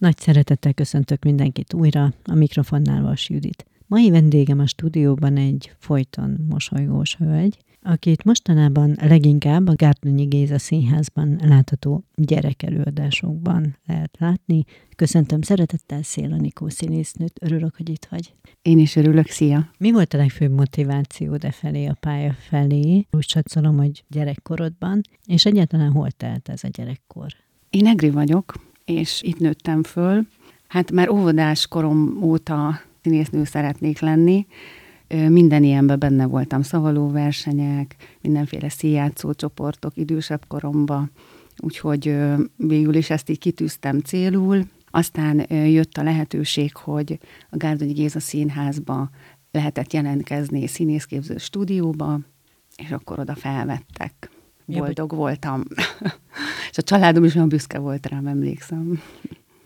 Nagy 0.00 0.18
szeretettel 0.18 0.72
köszöntök 0.72 1.24
mindenkit 1.24 1.74
újra, 1.74 2.12
a 2.24 2.34
mikrofonnál 2.34 3.02
Vas 3.02 3.28
Judit. 3.28 3.64
Mai 3.86 4.10
vendégem 4.10 4.58
a 4.58 4.66
stúdióban 4.66 5.36
egy 5.36 5.72
folyton 5.78 6.46
mosolygós 6.48 7.16
hölgy, 7.16 7.58
akit 7.82 8.24
mostanában 8.24 8.96
leginkább 9.00 9.68
a 9.68 9.74
Gárdonyi 9.74 10.24
Géza 10.24 10.58
Színházban 10.58 11.40
látható 11.42 12.04
gyerekelőadásokban 12.14 13.76
lehet 13.86 14.16
látni. 14.18 14.64
Köszöntöm 14.96 15.42
szeretettel 15.42 16.02
Széla 16.02 16.36
Nikó 16.36 16.68
színésznőt, 16.68 17.38
örülök, 17.40 17.76
hogy 17.76 17.88
itt 17.88 18.06
vagy. 18.10 18.34
Én 18.62 18.78
is 18.78 18.96
örülök, 18.96 19.28
szia! 19.28 19.70
Mi 19.78 19.92
volt 19.92 20.14
a 20.14 20.16
legfőbb 20.16 20.52
motiváció 20.52 21.36
de 21.36 21.50
felé, 21.50 21.86
a 21.86 21.96
pálya 22.00 22.32
felé? 22.32 23.06
Úgy 23.10 23.28
satszolom, 23.28 23.76
hogy 23.76 24.04
gyerekkorodban, 24.08 25.00
és 25.26 25.44
egyáltalán 25.44 25.92
hol 25.92 26.10
telt 26.10 26.48
ez 26.48 26.64
a 26.64 26.68
gyerekkor? 26.68 27.26
Én 27.70 27.86
Egri 27.86 28.10
vagyok, 28.10 28.69
és 28.90 29.22
itt 29.22 29.38
nőttem 29.38 29.82
föl. 29.82 30.26
Hát 30.68 30.92
már 30.92 31.08
óvodás 31.08 31.66
korom 31.66 32.18
óta 32.22 32.80
színésznő 33.02 33.44
szeretnék 33.44 34.00
lenni, 34.00 34.46
minden 35.28 35.62
ilyenben 35.62 35.98
benne 35.98 36.26
voltam, 36.26 36.62
szavaló 36.62 37.10
versenyek, 37.10 37.96
mindenféle 38.20 38.68
színjátszó 38.68 39.34
csoportok 39.34 39.96
idősebb 39.96 40.44
koromba, 40.48 41.08
úgyhogy 41.58 42.16
végül 42.56 42.94
is 42.94 43.10
ezt 43.10 43.30
így 43.30 43.38
kitűztem 43.38 44.00
célul. 44.00 44.64
Aztán 44.90 45.52
jött 45.52 45.96
a 45.96 46.02
lehetőség, 46.02 46.76
hogy 46.76 47.18
a 47.50 47.56
Gárdonyi 47.56 47.92
Géza 47.92 48.20
színházba 48.20 49.10
lehetett 49.50 49.92
jelentkezni 49.92 50.66
színészképző 50.66 51.36
stúdióba, 51.36 52.20
és 52.76 52.90
akkor 52.90 53.18
oda 53.18 53.34
felvettek. 53.34 54.30
Boldog 54.78 55.14
voltam. 55.14 55.62
és 56.70 56.78
a 56.78 56.82
családom 56.82 57.24
is 57.24 57.34
olyan 57.34 57.48
büszke 57.48 57.78
volt 57.78 58.06
rám, 58.06 58.26
emlékszem. 58.26 59.02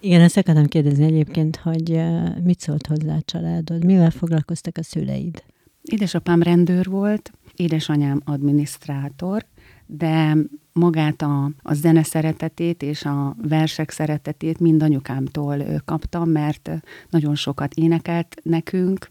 Igen, 0.01 0.21
ezt 0.21 0.37
akartam 0.37 0.67
kérdezni 0.67 1.05
egyébként, 1.05 1.57
hogy 1.57 2.01
mit 2.43 2.61
szólt 2.61 2.87
hozzá 2.87 3.15
a 3.15 3.23
családod? 3.25 3.85
Mivel 3.85 4.11
foglalkoztak 4.11 4.77
a 4.79 4.83
szüleid? 4.83 5.43
Édesapám 5.83 6.43
rendőr 6.43 6.89
volt, 6.89 7.33
édesanyám 7.57 8.21
adminisztrátor, 8.25 9.47
de 9.87 10.37
magát 10.73 11.23
a, 11.23 11.51
a 11.63 11.75
zene 11.75 12.03
szeretetét 12.03 12.83
és 12.83 13.05
a 13.05 13.37
versek 13.43 13.91
szeretetét 13.91 14.61
mind 14.61 14.83
anyukámtól 14.83 15.65
kaptam, 15.85 16.31
mert 16.31 16.71
nagyon 17.11 17.35
sokat 17.35 17.75
énekelt 17.75 18.37
nekünk, 18.43 19.11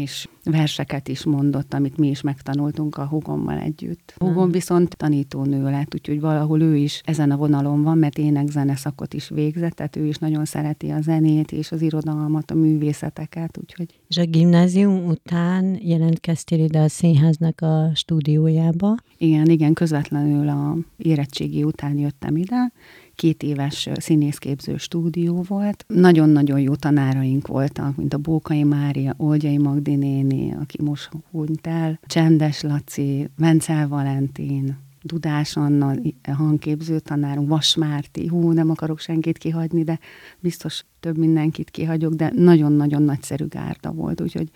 és 0.00 0.28
verseket 0.44 1.08
is 1.08 1.24
mondott, 1.24 1.74
amit 1.74 1.96
mi 1.96 2.08
is 2.08 2.20
megtanultunk 2.20 2.96
a 2.96 3.06
hugommal 3.06 3.58
együtt. 3.58 4.14
Hugom 4.16 4.50
viszont 4.50 4.96
tanítónő 4.96 5.62
lett, 5.62 5.94
úgyhogy 5.94 6.20
valahol 6.20 6.60
ő 6.60 6.76
is 6.76 7.02
ezen 7.04 7.30
a 7.30 7.36
vonalon 7.36 7.82
van, 7.82 7.98
mert 7.98 8.18
ének-zene 8.18 8.76
szakot 8.76 9.14
is 9.14 9.28
végzett, 9.28 9.72
tehát 9.72 9.96
ő 9.96 10.06
is 10.06 10.16
nagyon 10.16 10.44
szereti 10.44 10.90
a 10.90 11.00
zenét 11.00 11.52
és 11.52 11.72
az 11.72 11.82
irodalmat, 11.82 12.50
a 12.50 12.54
művészeteket, 12.54 13.58
úgyhogy... 13.60 14.00
És 14.08 14.16
a 14.16 14.24
gimnázium 14.24 15.06
után 15.06 15.78
jelentkeztél 15.82 16.64
ide 16.64 16.80
a 16.80 16.88
színháznak 16.88 17.60
a 17.60 17.90
stúdiójába? 17.94 18.94
Igen, 19.18 19.46
igen, 19.46 19.72
közvetlenül 19.72 20.48
a 20.48 20.76
érettségi 20.96 21.62
után 21.64 21.98
jöttem 21.98 22.36
ide, 22.36 22.72
két 23.18 23.42
éves 23.42 23.88
színészképző 23.94 24.76
stúdió 24.76 25.44
volt. 25.48 25.84
Nagyon-nagyon 25.88 26.60
jó 26.60 26.74
tanáraink 26.74 27.46
voltak, 27.46 27.96
mint 27.96 28.14
a 28.14 28.18
Bókai 28.18 28.62
Mária, 28.62 29.14
Olgyai 29.16 29.58
Magdi 29.58 29.94
néni, 29.94 30.52
aki 30.52 30.82
most 30.82 31.10
hunyt 31.30 31.66
el, 31.66 32.00
Csendes 32.06 32.60
Laci, 32.60 33.30
Vencel 33.36 33.88
Valentin, 33.88 34.76
Dudás 35.02 35.56
Anna, 35.56 35.94
hangképző 36.32 36.98
tanárunk, 36.98 37.48
Vas 37.48 37.76
Márti, 37.76 38.26
hú, 38.26 38.52
nem 38.52 38.70
akarok 38.70 38.98
senkit 38.98 39.38
kihagyni, 39.38 39.82
de 39.82 39.98
biztos 40.40 40.84
több 41.00 41.18
mindenkit 41.18 41.70
kihagyok, 41.70 42.14
de 42.14 42.32
nagyon-nagyon 42.34 43.02
nagyszerű 43.02 43.46
gárda 43.46 43.92
volt, 43.92 44.20
úgyhogy 44.20 44.50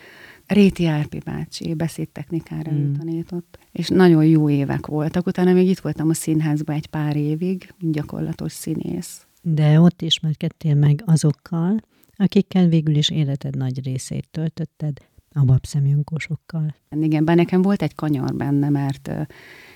Réti 0.53 0.87
Árpi 0.87 1.19
bácsi 1.19 1.75
beszédtechnikára 1.75 2.72
mm. 2.72 2.93
tanított, 2.93 3.59
és 3.72 3.88
nagyon 3.88 4.25
jó 4.25 4.50
évek 4.50 4.87
voltak. 4.87 5.26
Utána 5.26 5.53
még 5.53 5.69
itt 5.69 5.78
voltam 5.78 6.09
a 6.09 6.15
színházban 6.15 6.76
egy 6.76 6.87
pár 6.87 7.16
évig, 7.16 7.75
gyakorlatos 7.78 8.53
színész. 8.53 9.26
De 9.43 9.81
ott 9.81 10.03
ismerkedtél 10.03 10.75
meg 10.75 11.03
azokkal, 11.06 11.81
akikkel 12.16 12.66
végül 12.66 12.94
is 12.94 13.10
életed 13.10 13.56
nagy 13.56 13.84
részét 13.84 14.28
töltötted, 14.31 14.99
a 15.34 15.44
babszemjönkósokkal. 15.44 16.75
Igen, 17.00 17.25
bár 17.25 17.37
nekem 17.37 17.62
volt 17.62 17.82
egy 17.82 17.94
kanyar 17.94 18.34
benne, 18.34 18.69
mert 18.69 19.10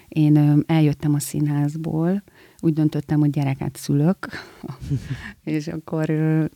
én 0.09 0.63
eljöttem 0.67 1.15
a 1.15 1.19
színházból, 1.19 2.23
úgy 2.61 2.73
döntöttem, 2.73 3.19
hogy 3.19 3.31
gyereket 3.31 3.77
szülök, 3.77 4.29
és 5.45 5.69
akkor 5.69 6.13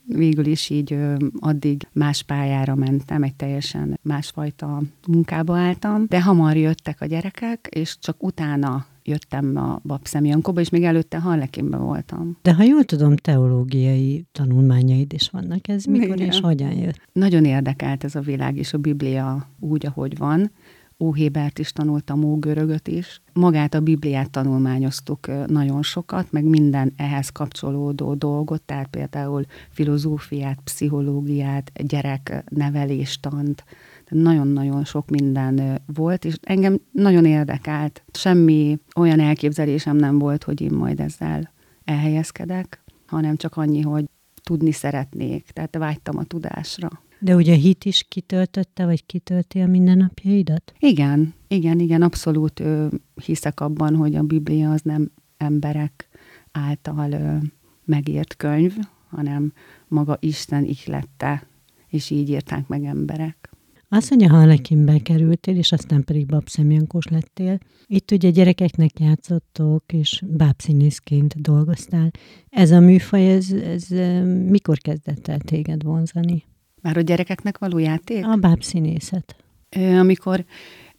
végül 0.06 0.46
is 0.46 0.70
így 0.70 0.96
addig 1.38 1.86
más 1.92 2.22
pályára 2.22 2.74
mentem, 2.74 3.22
egy 3.22 3.34
teljesen 3.34 3.98
másfajta 4.02 4.82
munkába 5.06 5.56
álltam, 5.56 6.06
de 6.08 6.22
hamar 6.22 6.56
jöttek 6.56 7.00
a 7.00 7.06
gyerekek, 7.06 7.68
és 7.70 7.98
csak 7.98 8.22
utána 8.22 8.86
jöttem 9.04 9.56
a 9.56 9.80
Babszem 9.84 10.24
Jankóba, 10.24 10.60
és 10.60 10.70
még 10.70 10.84
előtte 10.84 11.18
Harlekinben 11.18 11.80
voltam. 11.80 12.38
De 12.42 12.54
ha 12.54 12.62
jól 12.62 12.84
tudom, 12.84 13.16
teológiai 13.16 14.24
tanulmányaid 14.32 15.12
is 15.12 15.28
vannak. 15.28 15.68
Ez 15.68 15.84
mikor 15.84 16.16
Igen. 16.16 16.26
és 16.26 16.40
hogyan 16.40 16.72
jött? 16.72 17.00
Nagyon 17.12 17.44
érdekelt 17.44 18.04
ez 18.04 18.14
a 18.14 18.20
világ 18.20 18.56
és 18.56 18.72
a 18.72 18.78
Biblia 18.78 19.48
úgy, 19.58 19.86
ahogy 19.86 20.18
van. 20.18 20.50
Óhébert 21.00 21.58
is 21.58 21.72
tanultam, 21.72 22.24
Ógörögöt 22.24 22.88
is. 22.88 23.20
Magát 23.32 23.74
a 23.74 23.80
Bibliát 23.80 24.30
tanulmányoztuk 24.30 25.46
nagyon 25.46 25.82
sokat, 25.82 26.32
meg 26.32 26.44
minden 26.44 26.92
ehhez 26.96 27.28
kapcsolódó 27.28 28.14
dolgot, 28.14 28.62
tehát 28.62 28.86
például 28.86 29.44
filozófiát, 29.68 30.60
pszichológiát, 30.64 31.72
gyerekneveléstant, 31.86 33.64
nagyon-nagyon 34.08 34.84
sok 34.84 35.10
minden 35.10 35.80
volt, 35.94 36.24
és 36.24 36.34
engem 36.42 36.80
nagyon 36.92 37.24
érdekelt. 37.24 38.02
Semmi 38.12 38.78
olyan 38.96 39.20
elképzelésem 39.20 39.96
nem 39.96 40.18
volt, 40.18 40.44
hogy 40.44 40.60
én 40.60 40.72
majd 40.72 41.00
ezzel 41.00 41.50
elhelyezkedek, 41.84 42.82
hanem 43.06 43.36
csak 43.36 43.56
annyi, 43.56 43.80
hogy 43.80 44.04
tudni 44.42 44.72
szeretnék, 44.72 45.50
tehát 45.50 45.76
vágytam 45.76 46.18
a 46.18 46.24
tudásra. 46.24 46.88
De 47.20 47.34
ugye 47.34 47.52
a 47.52 47.56
hit 47.56 47.84
is 47.84 48.04
kitöltötte, 48.08 48.84
vagy 48.84 49.06
kitölti 49.06 49.60
a 49.60 49.66
mindennapjaidat? 49.66 50.72
Igen, 50.78 51.34
igen, 51.48 51.78
igen, 51.78 52.02
abszolút 52.02 52.60
ö, 52.60 52.86
hiszek 53.24 53.60
abban, 53.60 53.96
hogy 53.96 54.14
a 54.14 54.22
Biblia 54.22 54.70
az 54.70 54.80
nem 54.82 55.10
emberek 55.36 56.08
által 56.52 57.12
ö, 57.12 57.36
megírt 57.84 58.36
könyv, 58.36 58.76
hanem 59.08 59.52
maga 59.88 60.16
Isten 60.20 60.64
ihlette, 60.64 61.46
és 61.88 62.10
így 62.10 62.28
írták 62.28 62.68
meg 62.68 62.84
emberek. 62.84 63.50
Azt 63.92 64.10
mondja, 64.10 64.30
Harlekinbe 64.30 64.98
kerültél, 64.98 65.56
és 65.56 65.72
aztán 65.72 66.04
pedig 66.04 66.26
babszemjankos 66.26 67.06
lettél. 67.06 67.58
Itt 67.86 68.10
ugye 68.10 68.30
gyerekeknek 68.30 69.00
játszottok, 69.00 69.84
és 69.92 70.22
bábszínészként 70.26 71.40
dolgoztál. 71.40 72.10
Ez 72.48 72.70
a 72.70 72.80
műfaj, 72.80 73.30
ez, 73.32 73.52
ez 73.52 73.88
mikor 74.48 74.78
kezdett 74.78 75.28
el 75.28 75.38
téged 75.38 75.82
vonzani? 75.82 76.44
Már 76.80 76.96
a 76.96 77.00
gyerekeknek 77.00 77.58
való 77.58 77.78
játék? 77.78 78.26
A 78.26 78.36
bábszínészet. 78.36 79.36
Amikor 79.98 80.44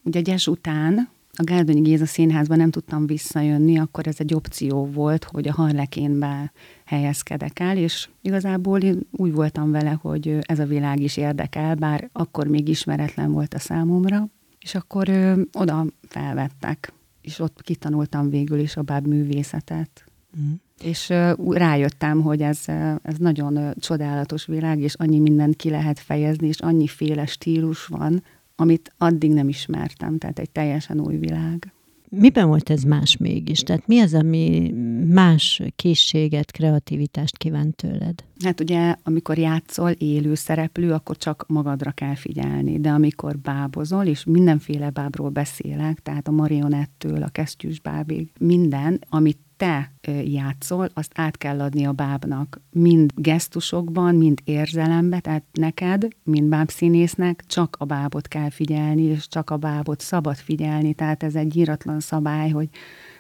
ugye 0.04 0.22
Gyes 0.22 0.48
után 0.48 1.10
a 1.34 1.44
Gárdonyi 1.44 1.82
Géza 1.82 2.06
színházban 2.06 2.58
nem 2.58 2.72
tudtam 2.72 3.06
visszajönni, 3.06 3.78
akkor 3.80 4.08
ez 4.08 4.16
egy 4.20 4.34
opció 4.34 4.86
volt, 4.86 5.24
hogy 5.24 5.48
a 5.48 5.54
Harlekénbe 5.54 6.52
helyezkedek 6.86 7.60
el, 7.60 7.78
és 7.78 8.10
igazából 8.22 8.80
én 8.80 9.00
úgy 9.12 9.34
voltam 9.34 9.72
vele, 9.72 10.00
hogy 10.02 10.38
ez 10.42 10.60
a 10.60 10.66
világ 10.66 11.00
is 11.00 11.18
érdekel, 11.18 11.76
bár 11.76 12.10
akkor 12.12 12.48
még 12.48 12.68
ismeretlen 12.68 13.32
volt 13.32 13.54
a 13.54 13.60
számomra, 13.60 14.28
és 14.60 14.76
akkor 14.76 15.10
ö, 15.10 15.42
oda 15.54 15.86
felvettek, 16.08 16.94
és 17.22 17.40
ott 17.40 17.62
kitanultam 17.62 18.30
végül 18.30 18.60
is 18.60 18.76
a 18.76 18.82
báb 18.82 19.08
művészetet. 19.08 20.04
Mm. 20.40 20.54
És 20.84 21.14
rájöttem, 21.50 22.22
hogy 22.22 22.42
ez, 22.42 22.60
ez 23.02 23.18
nagyon 23.18 23.74
csodálatos 23.80 24.46
világ, 24.46 24.80
és 24.80 24.94
annyi 24.94 25.20
mindent 25.20 25.56
ki 25.56 25.70
lehet 25.70 26.00
fejezni, 26.00 26.48
és 26.48 26.60
annyiféle 26.60 27.26
stílus 27.26 27.86
van, 27.86 28.24
amit 28.56 28.94
addig 28.98 29.34
nem 29.34 29.48
ismertem, 29.48 30.18
tehát 30.18 30.40
egy 30.40 30.50
teljesen 30.50 31.00
új 31.00 31.18
világ. 31.18 31.74
Miben 32.16 32.48
volt 32.48 32.70
ez 32.70 32.84
más 32.84 33.18
mégis? 33.18 33.60
Tehát 33.60 33.88
mi 33.88 34.00
az, 34.00 34.14
ami 34.14 34.74
más 35.08 35.62
készséget, 35.76 36.52
kreativitást 36.52 37.38
kíván 37.38 37.72
tőled? 37.72 38.24
Hát 38.44 38.60
ugye, 38.60 38.96
amikor 39.04 39.38
játszol 39.38 39.90
élő 39.90 40.36
szereplő, 40.36 40.92
akkor 40.92 41.18
csak 41.18 41.46
magadra 41.48 41.92
kell 41.92 42.16
figyelni, 42.16 42.80
de 42.80 42.90
amikor 42.90 43.38
bábozol, 43.38 44.06
és 44.06 44.24
mindenféle 44.24 44.90
bábról 44.90 45.30
beszélek, 45.30 46.00
tehát 46.00 46.28
a 46.28 46.32
marionettől 46.32 47.24
a 47.24 47.28
kesztyűs 47.28 47.80
bábig, 47.80 48.32
minden, 48.40 49.00
amit 49.10 49.40
te 49.62 49.92
játszol, 50.24 50.90
azt 50.94 51.12
át 51.16 51.38
kell 51.38 51.62
adni 51.62 51.86
a 51.86 51.92
bábnak. 51.92 52.62
Mind 52.72 53.12
gesztusokban, 53.16 54.16
mind 54.16 54.40
érzelemben, 54.44 55.22
tehát 55.22 55.44
neked, 55.52 56.08
mind 56.24 56.50
bábszínésznek 56.50 57.44
csak 57.48 57.76
a 57.80 57.86
bábot 57.86 58.28
kell 58.28 58.50
figyelni, 58.50 59.02
és 59.02 59.28
csak 59.28 59.50
a 59.50 59.58
bábot 59.58 60.00
szabad 60.00 60.36
figyelni, 60.36 60.94
tehát 60.94 61.24
ez 61.24 61.36
egy 61.36 61.56
íratlan 61.56 62.00
szabály, 62.00 62.50
hogy 62.50 62.70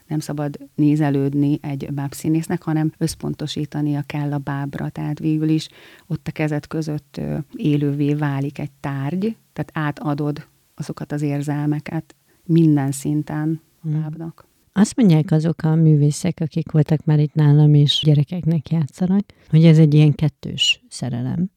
nem 0.08 0.20
szabad 0.20 0.58
nézelődni 0.76 1.60
egy 1.62 1.88
bábszínésznek, 1.94 2.64
hanem 2.64 2.94
összpontosítania 2.98 4.02
kell 4.06 4.34
a 4.34 4.38
bábra. 4.38 4.90
Tehát 4.90 5.20
végül 5.20 5.50
is 5.50 5.70
ott 6.08 6.28
a 6.28 6.32
kezet 6.32 6.68
között 6.68 7.22
élővé 7.56 8.14
válik 8.14 8.60
egy 8.60 8.72
tárgy, 8.80 9.38
tehát 9.54 9.72
átadod 9.74 10.48
azokat 10.76 11.12
az 11.12 11.22
érzelmeket 11.22 12.16
minden 12.44 12.92
szinten 12.92 13.62
a 13.84 13.88
hmm. 13.88 14.02
bábnak. 14.02 14.50
Azt 14.74 14.96
mondják 14.96 15.32
azok 15.32 15.64
a 15.64 15.76
művészek, 15.76 16.40
akik 16.42 16.72
voltak 16.72 17.06
már 17.06 17.20
itt 17.20 17.34
nálam, 17.34 17.74
és 17.74 18.02
gyerekeknek 18.06 18.70
játszanak, 18.70 19.26
hogy 19.50 19.66
ez 19.66 19.78
egy 19.78 19.94
ilyen 19.94 20.14
kettős 20.14 20.84
szerelem. 20.90 21.50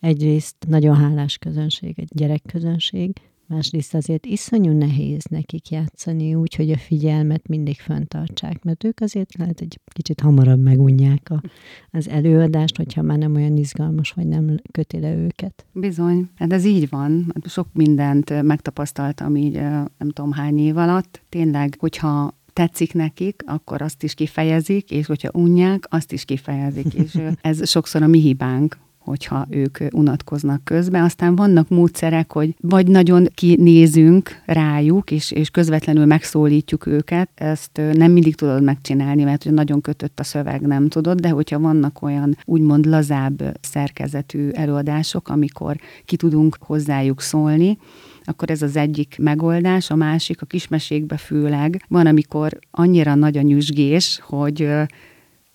Egyrészt 0.00 0.56
nagyon 0.68 0.96
hálás 0.96 1.38
közönség, 1.38 1.98
egy 1.98 2.08
gyerekközönség, 2.14 3.12
másrészt 3.46 3.94
azért 3.94 4.26
iszonyú 4.26 4.72
nehéz 4.72 5.24
nekik 5.30 5.70
játszani 5.70 6.34
úgy, 6.34 6.54
hogy 6.54 6.70
a 6.70 6.76
figyelmet 6.76 7.48
mindig 7.48 7.80
föntartsák, 7.80 8.62
mert 8.64 8.84
ők 8.84 9.00
azért 9.00 9.38
lehet 9.38 9.60
egy 9.60 9.80
kicsit 9.92 10.20
hamarabb 10.20 10.62
megunják 10.62 11.30
a, 11.30 11.42
az 11.90 12.08
előadást, 12.08 12.76
hogyha 12.76 13.02
már 13.02 13.18
nem 13.18 13.34
olyan 13.34 13.56
izgalmas, 13.56 14.12
vagy 14.12 14.26
nem 14.26 14.56
köti 14.72 15.00
le 15.00 15.14
őket. 15.14 15.66
Bizony, 15.72 16.28
hát 16.34 16.52
ez 16.52 16.64
így 16.64 16.88
van. 16.88 17.32
Sok 17.44 17.68
mindent 17.72 18.42
megtapasztaltam 18.42 19.36
így 19.36 19.52
nem 19.98 20.10
tudom 20.12 20.32
hány 20.32 20.58
év 20.58 20.76
alatt. 20.76 21.22
Tényleg, 21.28 21.76
hogyha 21.78 22.40
tetszik 22.52 22.94
nekik, 22.94 23.42
akkor 23.46 23.82
azt 23.82 24.02
is 24.02 24.14
kifejezik, 24.14 24.90
és 24.90 25.06
hogyha 25.06 25.30
unják, 25.32 25.86
azt 25.88 26.12
is 26.12 26.24
kifejezik. 26.24 26.94
És 26.94 27.18
ez 27.40 27.68
sokszor 27.68 28.02
a 28.02 28.06
mi 28.06 28.20
hibánk, 28.20 28.76
hogyha 29.04 29.46
ők 29.50 29.78
unatkoznak 29.92 30.64
közben. 30.64 31.02
Aztán 31.02 31.36
vannak 31.36 31.68
módszerek, 31.68 32.32
hogy 32.32 32.54
vagy 32.60 32.86
nagyon 32.86 33.26
kinézünk 33.34 34.42
rájuk, 34.46 35.10
és, 35.10 35.30
és 35.30 35.50
közvetlenül 35.50 36.06
megszólítjuk 36.06 36.86
őket. 36.86 37.28
Ezt 37.34 37.80
nem 37.92 38.12
mindig 38.12 38.34
tudod 38.34 38.62
megcsinálni, 38.62 39.22
mert 39.22 39.44
nagyon 39.44 39.80
kötött 39.80 40.20
a 40.20 40.24
szöveg, 40.24 40.60
nem 40.60 40.88
tudod, 40.88 41.20
de 41.20 41.28
hogyha 41.28 41.58
vannak 41.58 42.02
olyan 42.02 42.36
úgymond 42.44 42.86
lazább 42.86 43.58
szerkezetű 43.60 44.48
előadások, 44.48 45.28
amikor 45.28 45.76
ki 46.04 46.16
tudunk 46.16 46.56
hozzájuk 46.60 47.20
szólni, 47.20 47.78
akkor 48.24 48.50
ez 48.50 48.62
az 48.62 48.76
egyik 48.76 49.16
megoldás, 49.18 49.90
a 49.90 49.94
másik 49.94 50.42
a 50.42 50.46
kismesékbe 50.46 51.16
főleg. 51.16 51.84
Van, 51.88 52.06
amikor 52.06 52.58
annyira 52.70 53.14
nagy 53.14 53.36
a 53.36 53.42
nyüzsgés, 53.42 54.20
hogy 54.22 54.68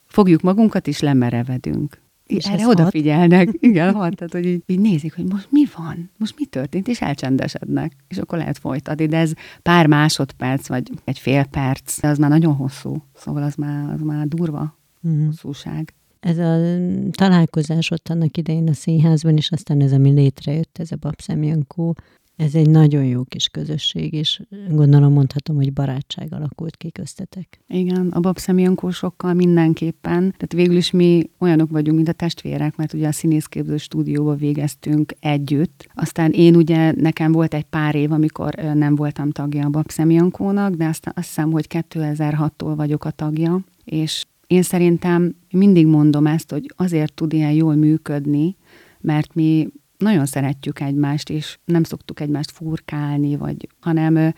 fogjuk 0.06 0.42
magunkat 0.42 0.88
és 0.88 1.00
lemerevedünk. 1.00 2.02
És 2.26 2.46
erre 2.46 2.68
odafigyelnek. 2.68 3.46
Hat. 3.46 3.56
Igen, 3.70 3.94
hat, 3.94 4.16
tehát 4.16 4.34
hogy 4.34 4.46
így, 4.46 4.64
így 4.66 4.80
nézik, 4.80 5.16
hogy 5.16 5.26
most 5.26 5.48
mi 5.52 5.64
van, 5.76 6.10
most 6.18 6.36
mi 6.38 6.46
történt, 6.46 6.88
és 6.88 7.02
elcsendesednek. 7.02 7.92
És 8.08 8.18
akkor 8.18 8.38
lehet 8.38 8.58
folytatni, 8.58 9.06
de 9.06 9.18
ez 9.18 9.32
pár 9.62 9.88
másodperc, 9.88 10.68
vagy 10.68 10.92
egy 11.04 11.20
fél 11.20 11.46
perc, 11.46 12.04
az 12.04 12.18
már 12.18 12.30
nagyon 12.30 12.56
hosszú. 12.56 13.04
Szóval 13.16 13.44
az 13.44 13.56
már, 13.56 13.94
az 13.94 14.02
már 14.02 14.28
durva 14.28 14.78
mm. 15.08 15.26
hosszúság. 15.26 15.94
Ez 16.20 16.38
a 16.38 16.60
találkozás 17.12 17.92
ott 17.92 18.10
annak 18.10 18.38
idején 18.38 18.70
a 18.70 18.74
színházban, 18.74 19.38
és 19.38 19.52
aztán 19.52 19.82
ez, 19.82 19.92
ami 19.92 20.10
létrejött, 20.10 20.78
ez 20.80 20.92
a 20.92 20.96
Babszem 21.00 21.44
Jankó, 21.44 21.96
ez 22.38 22.56
egy 22.56 22.70
nagyon 22.70 23.06
jó 23.06 23.24
kis 23.24 23.50
közösség, 23.50 24.14
és 24.14 24.42
gondolom 24.70 25.14
mondhatom, 25.14 25.56
hogy 25.56 25.74
barátság 25.74 26.34
alakult 26.34 26.76
ki 26.76 26.92
köztetek. 26.92 27.60
Igen, 27.68 28.08
a 28.08 28.20
babszemjankósokkal 28.20 29.34
mindenképpen. 29.34 30.20
Tehát 30.22 30.54
végül 30.54 30.76
is 30.76 30.92
mi 30.92 31.30
olyanok 31.40 31.70
vagyunk, 31.70 31.96
mint 31.96 32.10
a 32.10 32.12
testvérek, 32.12 32.76
mert 32.76 32.94
ugye 32.94 33.08
a 33.08 33.12
színészképző 33.12 33.78
stúdióba 33.78 34.36
végeztünk 34.36 35.14
együtt. 35.20 35.88
Aztán 35.94 36.32
én 36.32 36.56
ugye, 36.56 36.92
nekem 36.92 37.32
volt 37.32 37.54
egy 37.54 37.64
pár 37.64 37.96
év, 37.96 38.12
amikor 38.12 38.54
nem 38.74 38.96
voltam 38.96 39.32
tagja 39.32 39.66
a 39.66 39.70
babszemjankónak, 39.70 40.74
de 40.74 40.86
aztán 40.86 41.14
azt 41.18 41.28
hiszem, 41.28 41.52
hogy 41.52 41.66
2006-tól 41.70 42.74
vagyok 42.76 43.06
a 43.06 43.12
tagja, 43.12 43.60
és 43.84 44.26
én 44.48 44.62
szerintem 44.62 45.36
mindig 45.52 45.88
mondom 45.88 46.28
ezt, 46.28 46.52
hogy 46.52 46.74
azért 46.76 47.14
tud 47.14 47.34
ilyen 47.34 47.52
jól 47.52 47.76
működni, 47.76 48.56
mert 49.00 49.34
mi 49.34 49.68
nagyon 49.98 50.26
szeretjük 50.26 50.80
egymást, 50.80 51.30
és 51.30 51.58
nem 51.66 51.84
szoktuk 51.84 52.20
egymást 52.20 52.52
furkálni, 52.52 53.36
vagy, 53.36 53.68
hanem 53.80 54.34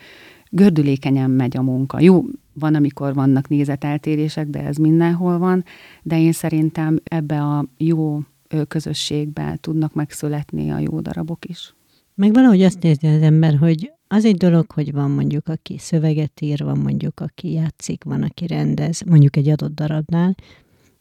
gördülékenyen 0.50 1.30
megy 1.30 1.56
a 1.56 1.62
munka. 1.62 2.00
Jó, 2.00 2.24
van, 2.52 2.74
amikor 2.74 3.14
vannak 3.14 3.48
nézeteltérések, 3.48 4.46
de 4.46 4.64
ez 4.64 4.76
mindenhol 4.76 5.38
van, 5.38 5.64
de 6.02 6.20
én 6.20 6.32
szerintem 6.32 7.00
ebbe 7.04 7.42
a 7.42 7.64
jó 7.76 8.20
közösségbe 8.68 9.58
tudnak 9.60 9.94
megszületni 9.94 10.70
a 10.70 10.78
jó 10.78 11.00
darabok 11.00 11.44
is. 11.44 11.74
Meg 12.14 12.32
valahogy 12.32 12.62
azt 12.62 12.84
érzi 12.84 13.06
az 13.06 13.22
ember, 13.22 13.56
hogy 13.56 13.92
az 14.08 14.24
egy 14.24 14.36
dolog, 14.36 14.70
hogy 14.70 14.92
van 14.92 15.10
mondjuk, 15.10 15.48
aki 15.48 15.78
szöveget 15.78 16.40
ír, 16.40 16.64
van 16.64 16.78
mondjuk, 16.78 17.20
aki 17.20 17.52
játszik, 17.52 18.04
van, 18.04 18.22
aki 18.22 18.46
rendez, 18.46 19.02
mondjuk 19.06 19.36
egy 19.36 19.48
adott 19.48 19.74
darabnál, 19.74 20.34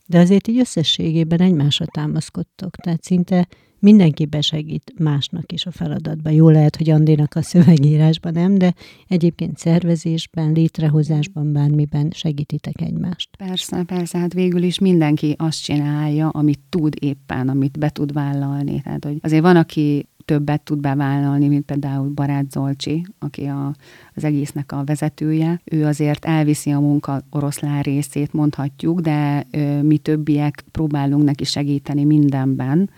de 0.05 0.19
azért 0.19 0.47
így 0.47 0.59
összességében 0.59 1.41
egymásra 1.41 1.85
támaszkodtok, 1.85 2.75
tehát 2.75 3.03
szinte 3.03 3.47
mindenki 3.79 4.25
besegít 4.25 4.93
másnak 4.97 5.51
is 5.51 5.65
a 5.65 5.71
feladatban. 5.71 6.33
Jó 6.33 6.49
lehet, 6.49 6.75
hogy 6.75 6.89
Andénak 6.89 7.35
a 7.35 7.41
szövegírásban 7.41 8.33
nem, 8.33 8.57
de 8.57 8.73
egyébként 9.07 9.57
szervezésben, 9.57 10.51
létrehozásban, 10.51 11.53
bármiben 11.53 12.11
segítitek 12.11 12.81
egymást. 12.81 13.29
Persze, 13.37 13.83
persze, 13.83 14.17
hát 14.17 14.33
végül 14.33 14.63
is 14.63 14.79
mindenki 14.79 15.35
azt 15.37 15.63
csinálja, 15.63 16.29
amit 16.29 16.59
tud 16.69 16.93
éppen, 16.99 17.49
amit 17.49 17.79
be 17.79 17.89
tud 17.89 18.13
vállalni. 18.13 18.81
Tehát, 18.81 19.03
hogy 19.05 19.17
azért 19.21 19.41
van, 19.41 19.55
aki 19.55 20.07
többet 20.29 20.61
tud 20.61 20.79
bevállalni, 20.79 21.47
mint 21.47 21.65
például 21.65 22.09
Barát 22.09 22.51
Zolcsi, 22.51 23.05
aki 23.19 23.45
a, 23.45 23.73
az 24.15 24.23
egésznek 24.23 24.71
a 24.71 24.83
vezetője. 24.83 25.61
Ő 25.63 25.85
azért 25.85 26.25
elviszi 26.25 26.71
a 26.71 26.79
munka 26.79 27.21
oroszlán 27.29 27.81
részét, 27.81 28.33
mondhatjuk, 28.33 28.99
de 28.99 29.45
ö, 29.51 29.81
mi 29.81 29.97
többiek 29.97 30.63
próbálunk 30.71 31.23
neki 31.23 31.43
segíteni 31.43 32.03
mindenben, 32.03 32.89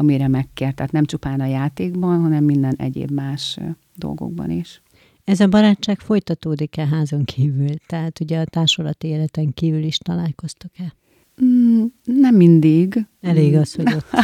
amire 0.00 0.28
megkér. 0.28 0.74
Tehát 0.74 0.92
nem 0.92 1.04
csupán 1.04 1.40
a 1.40 1.46
játékban, 1.46 2.20
hanem 2.20 2.44
minden 2.44 2.74
egyéb 2.76 3.10
más 3.10 3.58
dolgokban 3.94 4.50
is. 4.50 4.82
Ez 5.24 5.40
a 5.40 5.48
barátság 5.48 5.98
folytatódik-e 5.98 6.86
házon 6.86 7.24
kívül? 7.24 7.76
Tehát 7.86 8.20
ugye 8.20 8.40
a 8.40 8.44
társulati 8.44 9.06
életen 9.08 9.52
kívül 9.54 9.82
is 9.82 9.98
találkoztok-e? 9.98 10.94
Mm, 11.44 11.84
nem 12.04 12.34
mindig. 12.34 13.06
Elég 13.20 13.54
az, 13.56 13.74
hogy 13.74 13.94
ott. 13.94 14.06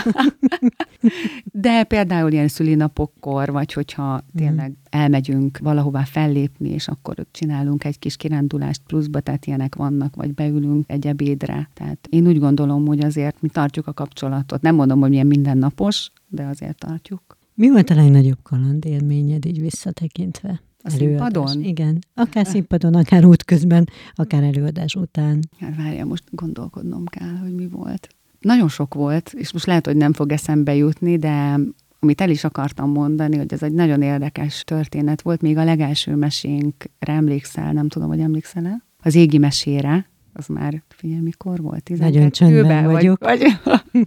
De 1.53 1.85
például 1.85 2.33
ilyen 2.33 2.49
szülinapokkor, 2.49 3.51
vagy 3.51 3.73
hogyha 3.73 4.21
tényleg 4.35 4.71
mm. 4.71 5.01
elmegyünk 5.01 5.59
valahová 5.59 6.05
fellépni, 6.05 6.69
és 6.69 6.89
akkor 6.89 7.27
csinálunk 7.31 7.85
egy 7.85 7.99
kis 7.99 8.17
kirándulást 8.17 8.83
pluszba, 8.87 9.21
tehát 9.21 9.47
ilyenek 9.47 9.75
vannak, 9.75 10.17
vagy 10.17 10.35
beülünk 10.35 10.85
egy 10.87 11.07
ebédre. 11.07 11.71
Tehát 11.75 12.07
én 12.11 12.27
úgy 12.27 12.39
gondolom, 12.39 12.87
hogy 12.87 13.05
azért 13.05 13.41
mi 13.41 13.49
tartjuk 13.49 13.87
a 13.87 13.93
kapcsolatot. 13.93 14.63
Nem 14.63 14.75
mondom, 14.75 15.01
hogy 15.01 15.11
milyen 15.11 15.27
mindennapos, 15.27 16.11
de 16.29 16.45
azért 16.45 16.79
tartjuk. 16.79 17.39
Mi 17.55 17.71
volt 17.71 17.91
a 17.91 17.95
legnagyobb 17.95 18.39
kaland 18.43 18.85
élményed 18.85 19.45
így 19.45 19.61
visszatekintve? 19.61 20.61
A 20.87 20.91
színpadon? 20.91 21.63
Igen. 21.63 21.99
Akár 22.15 22.47
színpadon, 22.47 22.95
akár 22.95 23.25
útközben, 23.25 23.89
akár 24.15 24.43
előadás 24.43 24.95
után. 24.95 25.49
Hát 25.61 25.77
várja, 25.77 26.05
most 26.05 26.25
gondolkodnom 26.31 27.05
kell, 27.05 27.37
hogy 27.43 27.55
mi 27.55 27.69
volt. 27.69 28.09
Nagyon 28.41 28.69
sok 28.69 28.95
volt, 28.95 29.33
és 29.37 29.53
most 29.53 29.67
lehet, 29.67 29.87
hogy 29.87 29.97
nem 29.97 30.13
fog 30.13 30.33
eszembe 30.33 30.75
jutni, 30.75 31.17
de 31.17 31.59
amit 32.01 32.21
el 32.21 32.31
is 32.31 32.45
akartam 32.45 32.91
mondani, 32.91 33.37
hogy 33.37 33.53
ez 33.53 33.63
egy 33.63 33.73
nagyon 33.73 34.03
érdekes 34.03 34.65
történet 34.65 35.23
volt, 35.23 35.41
még 35.41 35.57
a 35.57 35.65
legelső 35.65 36.15
mesénkre 36.15 37.13
emlékszel, 37.13 37.73
nem 37.73 37.89
tudom, 37.89 38.09
hogy 38.09 38.21
emlékszel-e? 38.21 38.85
Az 39.03 39.15
égi 39.15 39.39
mesére, 39.39 40.09
az 40.33 40.47
már, 40.47 40.83
figyelj, 40.89 41.21
mikor 41.21 41.61
volt? 41.61 41.91
Nagyon 41.99 42.31
csöndben 42.31 42.91
vagyok. 42.91 43.25
Vagy, 43.25 43.43
vagy. 43.65 44.07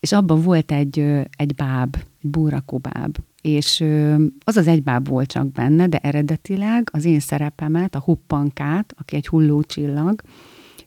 és 0.00 0.12
abban 0.12 0.42
volt 0.42 0.72
egy, 0.72 0.98
egy 1.36 1.54
báb, 1.54 1.96
egy 1.96 2.30
búrakóbáb, 2.30 3.16
és 3.44 3.84
az 4.44 4.56
az 4.56 4.66
egy 4.66 4.82
báb 4.82 5.08
volt 5.08 5.28
csak 5.28 5.52
benne, 5.52 5.86
de 5.86 5.98
eredetileg 5.98 6.88
az 6.92 7.04
én 7.04 7.20
szerepemet, 7.20 7.94
a 7.94 8.00
huppankát, 8.00 8.94
aki 8.98 9.16
egy 9.16 9.26
hullócsillag, 9.26 10.22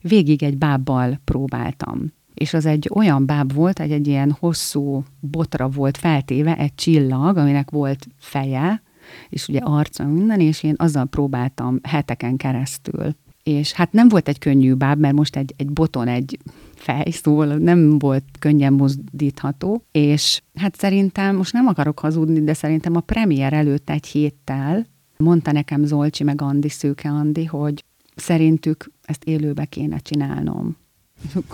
végig 0.01 0.43
egy 0.43 0.57
bábbal 0.57 1.19
próbáltam. 1.23 2.13
És 2.33 2.53
az 2.53 2.65
egy 2.65 2.89
olyan 2.93 3.25
báb 3.25 3.53
volt, 3.53 3.79
egy, 3.79 3.91
egy 3.91 4.07
ilyen 4.07 4.35
hosszú 4.39 5.03
botra 5.19 5.69
volt 5.69 5.97
feltéve, 5.97 6.57
egy 6.57 6.75
csillag, 6.75 7.37
aminek 7.37 7.69
volt 7.69 8.07
feje, 8.19 8.81
és 9.29 9.47
ugye 9.47 9.59
arca 9.59 10.05
minden, 10.05 10.39
és 10.39 10.63
én 10.63 10.75
azzal 10.77 11.05
próbáltam 11.05 11.79
heteken 11.83 12.37
keresztül. 12.37 13.15
És 13.43 13.71
hát 13.71 13.91
nem 13.91 14.09
volt 14.09 14.27
egy 14.27 14.39
könnyű 14.39 14.73
báb, 14.73 14.99
mert 14.99 15.15
most 15.15 15.35
egy, 15.35 15.53
egy 15.57 15.71
boton, 15.71 16.07
egy 16.07 16.37
fej, 16.77 17.11
szóval 17.11 17.55
nem 17.55 17.99
volt 17.99 18.23
könnyen 18.39 18.73
mozdítható, 18.73 19.83
és 19.91 20.41
hát 20.55 20.75
szerintem, 20.75 21.35
most 21.35 21.53
nem 21.53 21.67
akarok 21.67 21.99
hazudni, 21.99 22.43
de 22.43 22.53
szerintem 22.53 22.95
a 22.95 22.99
premier 22.99 23.53
előtt 23.53 23.89
egy 23.89 24.05
héttel 24.05 24.85
mondta 25.17 25.51
nekem 25.51 25.83
Zolcsi 25.83 26.23
meg 26.23 26.41
Andi, 26.41 26.69
Szőke 26.69 27.09
Andi, 27.09 27.45
hogy 27.45 27.83
szerintük 28.15 28.91
ezt 29.03 29.23
élőbe 29.23 29.65
kéne 29.65 29.97
csinálnom. 29.97 30.77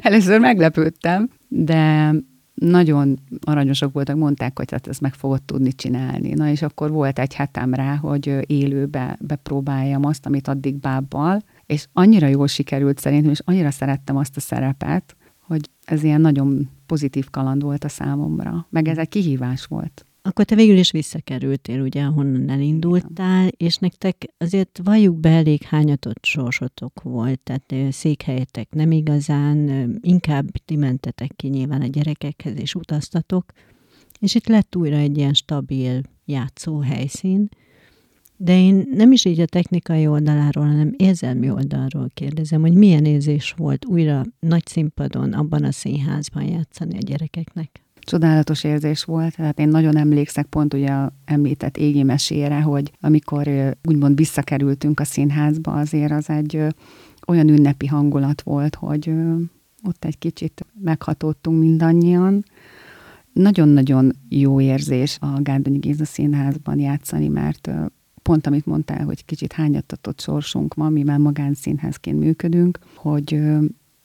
először 0.00 0.40
meglepődtem, 0.40 1.28
de 1.48 2.12
nagyon 2.54 3.18
aranyosak 3.40 3.92
voltak, 3.92 4.16
mondták, 4.16 4.58
hogy 4.58 4.70
hát 4.70 4.86
ezt 4.86 5.00
meg 5.00 5.14
fogod 5.14 5.42
tudni 5.42 5.72
csinálni. 5.72 6.32
Na 6.32 6.48
és 6.48 6.62
akkor 6.62 6.90
volt 6.90 7.18
egy 7.18 7.34
hetem 7.34 7.74
rá, 7.74 7.96
hogy 7.96 8.36
élőbe 8.46 9.18
bepróbáljam 9.20 10.04
azt, 10.04 10.26
amit 10.26 10.48
addig 10.48 10.74
bábbal, 10.74 11.42
és 11.66 11.86
annyira 11.92 12.26
jól 12.26 12.46
sikerült 12.46 12.98
szerintem, 12.98 13.30
és 13.30 13.40
annyira 13.44 13.70
szerettem 13.70 14.16
azt 14.16 14.36
a 14.36 14.40
szerepet, 14.40 15.16
hogy 15.40 15.70
ez 15.84 16.02
ilyen 16.02 16.20
nagyon 16.20 16.70
pozitív 16.86 17.30
kaland 17.30 17.62
volt 17.62 17.84
a 17.84 17.88
számomra, 17.88 18.66
meg 18.70 18.88
ez 18.88 18.98
egy 18.98 19.08
kihívás 19.08 19.64
volt. 19.64 20.06
Akkor 20.22 20.44
te 20.44 20.54
végül 20.54 20.76
is 20.78 20.90
visszakerültél, 20.90 21.80
ugye, 21.80 22.02
ahonnan 22.02 22.48
elindultál, 22.48 23.48
és 23.48 23.76
nektek 23.76 24.24
azért 24.38 24.80
valljuk 24.84 25.16
be 25.16 25.28
elég 25.28 25.62
hányatott 25.62 26.24
sorsotok 26.24 27.02
volt, 27.02 27.40
tehát 27.40 27.92
székhelyetek 27.92 28.68
nem 28.70 28.90
igazán, 28.90 29.90
inkább 30.00 30.50
ti 30.64 30.76
mentetek 30.76 31.32
ki 31.36 31.48
nyilván 31.48 31.80
a 31.80 31.86
gyerekekhez, 31.86 32.58
és 32.58 32.74
utaztatok, 32.74 33.44
és 34.18 34.34
itt 34.34 34.46
lett 34.46 34.76
újra 34.76 34.96
egy 34.96 35.16
ilyen 35.16 35.34
stabil 35.34 36.00
játszó 36.24 36.78
helyszín, 36.78 37.48
de 38.36 38.58
én 38.58 38.88
nem 38.92 39.12
is 39.12 39.24
így 39.24 39.40
a 39.40 39.46
technikai 39.46 40.06
oldaláról, 40.06 40.66
hanem 40.66 40.94
érzelmi 40.96 41.50
oldalról 41.50 42.10
kérdezem, 42.14 42.60
hogy 42.60 42.72
milyen 42.72 43.04
érzés 43.04 43.54
volt 43.56 43.86
újra 43.86 44.22
nagy 44.40 44.66
színpadon, 44.66 45.32
abban 45.32 45.64
a 45.64 45.72
színházban 45.72 46.42
játszani 46.42 46.96
a 46.96 47.00
gyerekeknek? 47.06 47.80
Csodálatos 48.00 48.64
érzés 48.64 49.04
volt, 49.04 49.36
tehát 49.36 49.58
én 49.58 49.68
nagyon 49.68 49.96
emlékszek 49.96 50.46
pont 50.46 50.74
ugye 50.74 50.88
a 50.88 51.12
említett 51.24 51.76
égi 51.76 52.02
mesére, 52.02 52.60
hogy 52.60 52.92
amikor 53.00 53.76
úgymond 53.88 54.16
visszakerültünk 54.16 55.00
a 55.00 55.04
színházba, 55.04 55.72
azért 55.72 56.12
az 56.12 56.30
egy 56.30 56.62
olyan 57.26 57.48
ünnepi 57.48 57.86
hangulat 57.86 58.42
volt, 58.42 58.74
hogy 58.74 59.10
ott 59.82 60.04
egy 60.04 60.18
kicsit 60.18 60.66
meghatódtunk 60.82 61.60
mindannyian. 61.60 62.44
Nagyon-nagyon 63.32 64.12
jó 64.28 64.60
érzés 64.60 65.18
a 65.20 65.42
Gárdonyi 65.42 65.78
Géza 65.78 66.04
színházban 66.04 66.78
játszani, 66.78 67.28
mert 67.28 67.70
pont 68.26 68.46
amit 68.46 68.66
mondtál, 68.66 69.04
hogy 69.04 69.24
kicsit 69.24 69.52
hányattatott 69.52 70.20
sorsunk 70.20 70.74
van, 70.74 70.92
mi 70.92 71.02
már 71.02 71.18
magánszínházként 71.18 72.18
működünk, 72.18 72.78
hogy 72.94 73.40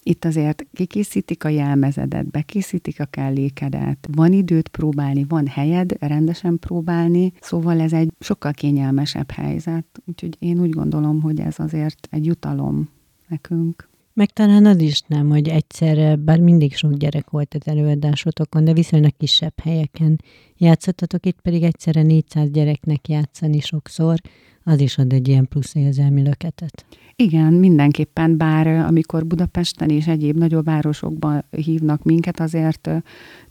itt 0.04 0.26
azért 0.26 0.66
kikészítik 0.74 1.44
a 1.44 1.50
jelmezedet, 1.50 2.26
bekészítik 2.26 3.00
a 3.00 3.06
kellékedet, 3.06 4.08
van 4.12 4.34
időt 4.34 4.68
próbálni, 4.68 5.26
van 5.30 5.48
helyed 5.48 5.96
rendesen 6.00 6.60
próbálni, 6.60 7.34
szóval 7.40 7.80
ez 7.80 7.94
egy 7.94 8.12
sokkal 8.20 8.52
kényelmesebb 8.52 9.32
helyzet. 9.32 9.86
Úgyhogy 10.06 10.36
én 10.40 10.60
úgy 10.60 10.70
gondolom, 10.70 11.22
hogy 11.22 11.40
ez 11.40 11.60
azért 11.60 12.08
egy 12.12 12.26
jutalom 12.26 12.90
nekünk. 13.28 13.90
Meg 14.14 14.32
talán 14.32 14.66
az 14.66 14.80
is 14.80 15.02
nem, 15.08 15.30
hogy 15.30 15.48
egyszerre, 15.48 16.16
bár 16.16 16.40
mindig 16.40 16.76
sok 16.76 16.94
gyerek 16.94 17.30
volt 17.30 17.54
az 17.54 17.68
előadásotokon, 17.68 18.64
de 18.64 18.74
viszonylag 18.74 19.12
kisebb 19.18 19.60
helyeken 19.64 20.22
játszottatok, 20.58 21.26
itt 21.26 21.42
pedig 21.42 21.64
egyszerre 21.64 22.02
400 22.02 22.50
gyereknek 22.50 23.08
játszani 23.08 23.60
sokszor, 23.60 24.20
az 24.64 24.80
is 24.80 24.98
ad 24.98 25.14
egy 25.14 25.28
ilyen 25.28 25.48
plusz 25.48 25.76
érzelmi 25.76 26.22
löketet. 26.22 26.86
Igen, 27.16 27.54
mindenképpen, 27.54 28.38
bár 28.38 28.68
amikor 28.68 29.26
Budapesten 29.26 29.90
és 29.90 30.08
egyéb 30.08 30.38
nagyobb 30.38 30.66
városokban 30.66 31.46
hívnak 31.50 32.04
minket, 32.04 32.40
azért 32.40 32.90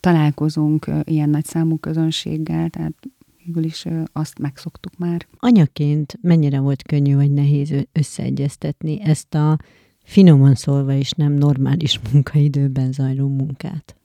találkozunk 0.01 0.91
ilyen 1.05 1.31
nagy 1.31 1.45
számú 1.45 1.77
közönséggel, 1.77 2.69
tehát 2.69 2.95
végül 3.45 3.65
is 3.65 3.85
azt 4.13 4.39
megszoktuk 4.39 4.99
már. 4.99 5.27
Anyaként 5.39 6.19
mennyire 6.21 6.61
volt 6.61 6.83
könnyű 6.83 7.15
vagy 7.15 7.33
nehéz 7.33 7.75
összeegyeztetni 7.93 9.01
ezt 9.03 9.35
a 9.35 9.59
finoman 10.11 10.55
szólva 10.55 10.93
is 10.93 11.11
nem 11.11 11.33
normális 11.33 12.01
munkaidőben 12.13 12.93
zajló 12.93 13.29
munkát? 13.29 13.97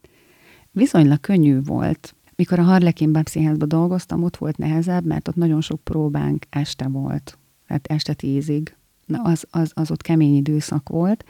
Viszonylag 0.71 1.19
könnyű 1.19 1.61
volt. 1.63 2.15
Mikor 2.35 2.59
a 2.59 2.63
Harlekin 2.63 3.11
Babszínházban 3.11 3.67
dolgoztam, 3.67 4.23
ott 4.23 4.37
volt 4.37 4.57
nehezebb, 4.57 5.05
mert 5.05 5.27
ott 5.27 5.35
nagyon 5.35 5.61
sok 5.61 5.79
próbánk 5.83 6.45
este 6.49 6.87
volt. 6.87 7.37
Tehát 7.67 7.87
este 7.87 8.13
tízig. 8.13 8.75
Na, 9.05 9.21
az, 9.21 9.45
az, 9.49 9.71
az 9.73 9.91
ott 9.91 10.01
kemény 10.01 10.35
időszak 10.35 10.89
volt, 10.89 11.25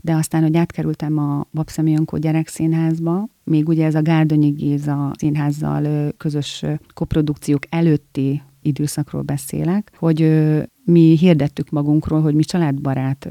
de 0.00 0.14
aztán, 0.14 0.42
hogy 0.42 0.56
átkerültem 0.56 1.18
a 1.18 1.46
Babszemi 1.52 1.90
Jankó 1.90 2.16
gyerekszínházba, 2.16 3.28
még 3.44 3.68
ugye 3.68 3.84
ez 3.84 3.94
a 3.94 4.02
Gárdonyi 4.02 4.50
Géza 4.50 5.10
színházzal 5.18 6.12
közös 6.16 6.64
koprodukciók 6.94 7.62
előtti 7.68 8.42
időszakról 8.62 9.22
beszélek, 9.22 9.92
hogy 9.98 10.42
mi 10.84 11.16
hirdettük 11.16 11.70
magunkról, 11.70 12.20
hogy 12.20 12.34
mi 12.34 12.44
családbarát 12.44 13.28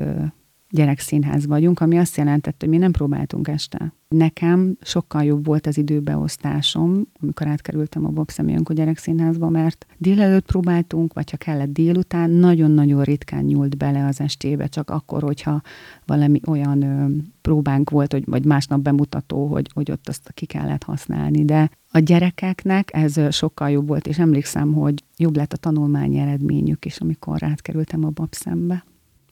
gyerekszínház 0.75 1.45
vagyunk, 1.45 1.79
ami 1.79 1.97
azt 1.97 2.17
jelentette, 2.17 2.55
hogy 2.59 2.69
mi 2.69 2.77
nem 2.77 2.91
próbáltunk 2.91 3.47
este. 3.47 3.93
Nekem 4.07 4.77
sokkal 4.81 5.23
jobb 5.23 5.45
volt 5.45 5.67
az 5.67 5.77
időbeosztásom, 5.77 7.07
amikor 7.21 7.47
átkerültem 7.47 8.05
a 8.05 8.09
Bob 8.09 8.31
Személyenko 8.31 8.73
gyerekszínházba, 8.73 9.49
mert 9.49 9.85
délelőtt 9.97 10.45
próbáltunk, 10.45 11.13
vagy 11.13 11.31
ha 11.31 11.37
kellett 11.37 11.71
délután, 11.71 12.29
nagyon-nagyon 12.29 13.03
ritkán 13.03 13.43
nyúlt 13.43 13.77
bele 13.77 14.05
az 14.05 14.19
estébe, 14.19 14.67
csak 14.67 14.89
akkor, 14.89 15.21
hogyha 15.21 15.61
valami 16.05 16.39
olyan 16.47 16.81
ö, 16.81 17.05
próbánk 17.41 17.89
volt, 17.89 18.11
hogy, 18.11 18.23
vagy 18.25 18.45
másnap 18.45 18.79
bemutató, 18.79 19.47
hogy, 19.47 19.69
hogy 19.73 19.91
ott 19.91 20.07
azt 20.07 20.31
ki 20.33 20.45
kellett 20.45 20.83
használni. 20.83 21.45
De 21.45 21.69
a 21.91 21.99
gyerekeknek 21.99 22.89
ez 22.93 23.33
sokkal 23.33 23.69
jobb 23.69 23.87
volt, 23.87 24.07
és 24.07 24.19
emlékszem, 24.19 24.73
hogy 24.73 25.03
jobb 25.17 25.35
lett 25.35 25.53
a 25.53 25.57
tanulmányi 25.57 26.17
eredményük 26.17 26.85
is, 26.85 26.97
amikor 26.97 27.43
átkerültem 27.43 28.05
a 28.05 28.09
Babszembe. 28.09 28.85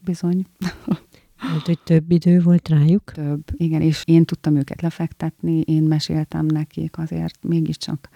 Bizony. 0.06 0.46
Mert 1.52 1.66
hogy 1.66 1.80
több 1.80 2.12
idő 2.12 2.42
volt 2.42 2.70
rájuk? 2.70 3.12
Több, 3.12 3.44
igen, 3.58 3.82
és 3.82 4.04
én 4.06 4.26
tudtam 4.26 4.56
őket 4.56 4.82
lefektetni, 4.82 5.60
én 5.60 5.84
meséltem 5.84 6.46
nekik, 6.46 6.98
azért 6.98 7.44
mégiscsak 7.44 8.10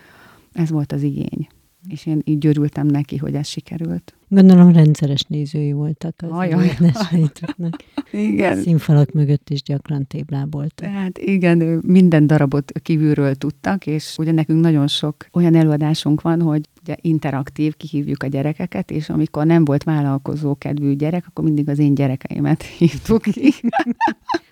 ez 0.51 0.69
volt 0.69 0.91
az 0.91 1.01
igény. 1.01 1.47
És 1.89 2.05
én 2.05 2.21
így 2.23 2.37
györültem 2.37 2.87
neki, 2.87 3.17
hogy 3.17 3.35
ez 3.35 3.47
sikerült. 3.47 4.15
Gondolom 4.29 4.71
rendszeres 4.71 5.21
nézői 5.21 5.71
voltak 5.71 6.15
az 6.21 6.29
Ajaj, 6.31 6.77
Igen. 8.11 8.61
Színfalak 8.61 9.11
mögött 9.11 9.49
is 9.49 9.63
gyakran 9.63 10.07
téblábolt. 10.07 10.81
Hát 10.81 11.17
igen, 11.17 11.81
minden 11.85 12.27
darabot 12.27 12.71
kívülről 12.81 13.35
tudtak, 13.35 13.85
és 13.87 14.15
ugye 14.17 14.31
nekünk 14.31 14.61
nagyon 14.61 14.87
sok 14.87 15.15
olyan 15.31 15.55
előadásunk 15.55 16.21
van, 16.21 16.41
hogy 16.41 16.61
ugye 16.81 16.95
interaktív, 17.01 17.75
kihívjuk 17.75 18.23
a 18.23 18.27
gyerekeket, 18.27 18.91
és 18.91 19.09
amikor 19.09 19.45
nem 19.45 19.65
volt 19.65 19.83
vállalkozó 19.83 20.55
kedvű 20.55 20.95
gyerek, 20.95 21.25
akkor 21.27 21.43
mindig 21.43 21.69
az 21.69 21.79
én 21.79 21.95
gyerekeimet 21.95 22.63
hívtuk 22.77 23.21
ki. 23.21 23.53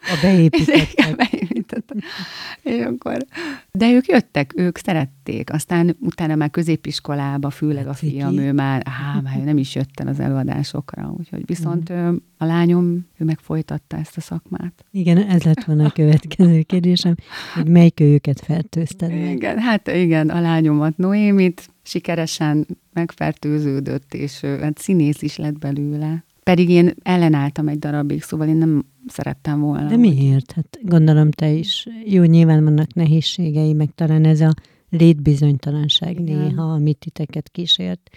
A 0.07 1.15
beépítettek. 1.17 1.97
És 2.61 2.83
akkor, 2.85 3.17
de 3.71 3.91
ők 3.91 4.07
jöttek, 4.07 4.53
ők 4.55 4.77
szerették. 4.77 5.53
Aztán 5.53 5.97
utána 5.99 6.35
már 6.35 6.49
középiskolába, 6.49 7.49
főleg 7.49 7.87
a 7.87 7.93
fiam, 7.93 8.37
ő 8.37 8.51
már, 8.53 8.81
á, 8.85 9.19
már 9.23 9.43
nem 9.43 9.57
is 9.57 9.64
jött 9.73 9.99
el 9.99 10.07
az 10.07 10.19
előadásokra. 10.19 11.13
Úgyhogy 11.17 11.45
viszont 11.45 11.93
mm. 11.93 12.15
a 12.37 12.45
lányom, 12.45 13.07
ő 13.17 13.25
meg 13.25 13.39
folytatta 13.39 13.97
ezt 13.97 14.17
a 14.17 14.21
szakmát. 14.21 14.85
Igen, 14.91 15.17
ez 15.17 15.43
lett 15.43 15.63
volna 15.63 15.85
a 15.85 15.89
következő 15.89 16.61
kérdésem, 16.61 17.15
hogy 17.53 17.67
melyik 17.67 17.99
őket 17.99 18.39
fertőzted 18.39 19.11
Igen, 19.11 19.59
hát 19.59 19.87
igen, 19.87 20.29
a 20.29 20.41
lányomat, 20.41 20.97
Noémit, 20.97 21.69
sikeresen 21.83 22.67
megfertőződött, 22.93 24.13
és 24.13 24.39
hát 24.39 24.77
színész 24.77 25.21
is 25.21 25.37
lett 25.37 25.57
belőle. 25.57 26.23
Pedig 26.43 26.69
én 26.69 26.93
ellenálltam 27.03 27.67
egy 27.67 27.79
darabig, 27.79 28.21
szóval 28.21 28.47
én 28.47 28.55
nem 28.55 28.85
szerettem 29.07 29.59
volna. 29.59 29.87
De 29.87 29.97
miért? 29.97 30.51
Hát 30.51 30.79
gondolom 30.81 31.31
te 31.31 31.51
is. 31.51 31.87
Jó, 32.05 32.23
nyilván 32.23 32.63
vannak 32.63 32.93
nehézségei, 32.93 33.73
meg 33.73 33.89
talán 33.95 34.25
ez 34.25 34.41
a 34.41 34.53
létbizonytalanság 34.89 36.19
Igen. 36.19 36.37
néha, 36.37 36.63
amit 36.63 36.97
titeket 36.97 37.49
kísért. 37.49 38.09